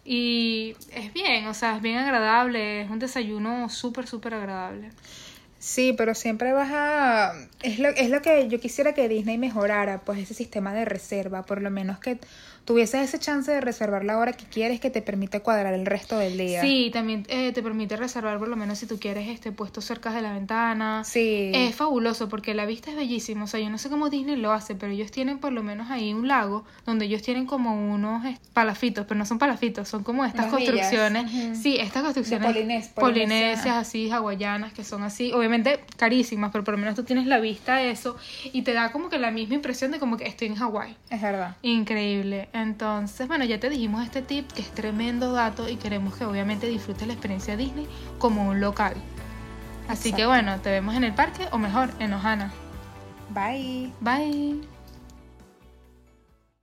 Y 0.04 0.76
es 0.92 1.14
bien, 1.14 1.48
o 1.48 1.54
sea, 1.54 1.78
es 1.78 1.82
bien 1.82 1.98
agradable. 1.98 2.82
Es 2.82 2.90
un 2.90 3.00
desayuno 3.00 3.70
súper, 3.70 4.08
súper 4.08 4.34
agradable. 4.34 4.90
Sí, 5.60 5.94
pero 5.96 6.16
siempre 6.16 6.54
vas 6.54 6.72
a... 6.72 7.34
Es 7.62 7.80
lo, 7.80 7.90
es 7.90 8.10
lo 8.10 8.22
que 8.22 8.48
yo 8.48 8.60
quisiera 8.60 8.94
que 8.94 9.10
Disney 9.10 9.38
mejorara, 9.38 10.02
pues 10.02 10.20
ese 10.20 10.34
sistema 10.34 10.74
de 10.74 10.86
reserva, 10.86 11.44
por 11.44 11.62
lo 11.62 11.70
menos 11.70 12.00
que 12.00 12.18
tuvieses 12.70 13.02
ese 13.02 13.18
chance 13.18 13.52
de 13.52 13.62
reservar 13.62 14.06
la 14.06 14.20
hora 14.20 14.34
que 14.34 14.46
quieres 14.46 14.80
que 14.80 14.92
te 14.92 15.02
permite 15.02 15.40
cuadrar 15.40 15.74
el 15.74 15.88
resto 15.88 16.20
del 16.20 16.38
día. 16.38 16.62
Sí, 16.62 16.92
también 16.94 17.26
eh, 17.28 17.52
te 17.52 17.64
permite 17.64 17.96
reservar 17.96 18.38
por 18.38 18.48
lo 18.48 18.56
menos 18.56 18.78
si 18.78 18.86
tú 18.86 19.00
quieres 19.00 19.28
este 19.28 19.52
puesto 19.52 19.82
cerca 19.82 20.14
de 20.14 20.22
la 20.22 20.34
ventana. 20.34 21.04
Sí. 21.04 21.52
Es 21.52 21.74
fabuloso 21.74 22.30
porque 22.30 22.54
la 22.54 22.68
vista 22.68 22.92
es 22.92 22.96
bellísima. 22.96 23.46
O 23.46 23.48
sea, 23.48 23.60
yo 23.60 23.72
no 23.72 23.80
sé 23.80 23.90
cómo 23.90 24.12
Disney 24.12 24.36
lo 24.36 24.52
hace, 24.52 24.76
pero 24.76 24.92
ellos 24.92 25.10
tienen 25.10 25.40
por 25.40 25.52
lo 25.52 25.64
menos 25.64 25.90
ahí 25.90 26.14
un 26.14 26.28
lago 26.28 26.64
donde 26.86 27.06
ellos 27.06 27.24
tienen 27.24 27.48
como 27.48 27.92
unos 27.92 28.24
palafitos, 28.54 29.08
pero 29.08 29.18
no 29.18 29.26
son 29.26 29.40
palafitos, 29.40 29.88
son 29.90 30.04
como 30.04 30.24
estas 30.24 30.46
Unas 30.46 30.54
construcciones. 30.54 31.58
Sí, 31.58 31.78
estas 31.80 32.04
construcciones 32.04 32.54
polinesias, 32.54 32.94
polinesias. 32.94 33.76
así, 33.78 34.12
hawaianas, 34.12 34.74
que 34.74 34.84
son 34.84 35.02
así, 35.02 35.32
obviamente 35.34 35.49
carísimas, 35.98 36.52
pero 36.52 36.64
por 36.64 36.74
lo 36.74 36.78
menos 36.78 36.96
tú 36.96 37.04
tienes 37.04 37.28
la 37.28 37.40
vista 37.40 37.76
a 37.76 37.82
eso 37.84 38.18
y 38.52 38.62
te 38.62 38.74
da 38.74 38.92
como 38.92 39.10
que 39.10 39.20
la 39.20 39.32
misma 39.32 39.56
impresión 39.56 39.92
de 39.92 40.00
como 40.00 40.18
que 40.18 40.26
estoy 40.26 40.48
en 40.48 40.56
Hawái. 40.56 40.96
Es 41.10 41.22
verdad. 41.22 41.56
Increíble. 41.62 42.50
Entonces, 42.54 43.28
bueno, 43.28 43.46
ya 43.46 43.60
te 43.60 43.70
dijimos 43.70 44.04
este 44.04 44.22
tip 44.22 44.52
que 44.52 44.62
es 44.62 44.72
tremendo 44.72 45.34
dato 45.34 45.70
y 45.70 45.76
queremos 45.76 46.16
que 46.16 46.26
obviamente 46.26 46.68
disfrutes 46.68 47.08
la 47.08 47.14
experiencia 47.14 47.58
Disney 47.58 47.88
como 48.18 48.48
un 48.48 48.62
local. 48.62 48.96
Así 49.88 50.14
que 50.14 50.28
bueno, 50.28 50.60
te 50.62 50.70
vemos 50.70 50.96
en 50.96 51.04
el 51.04 51.14
parque 51.14 51.48
o 51.52 51.58
mejor 51.58 51.90
en 52.00 52.14
Ohana. 52.14 52.52
Bye. 53.34 53.92
Bye. 54.02 54.79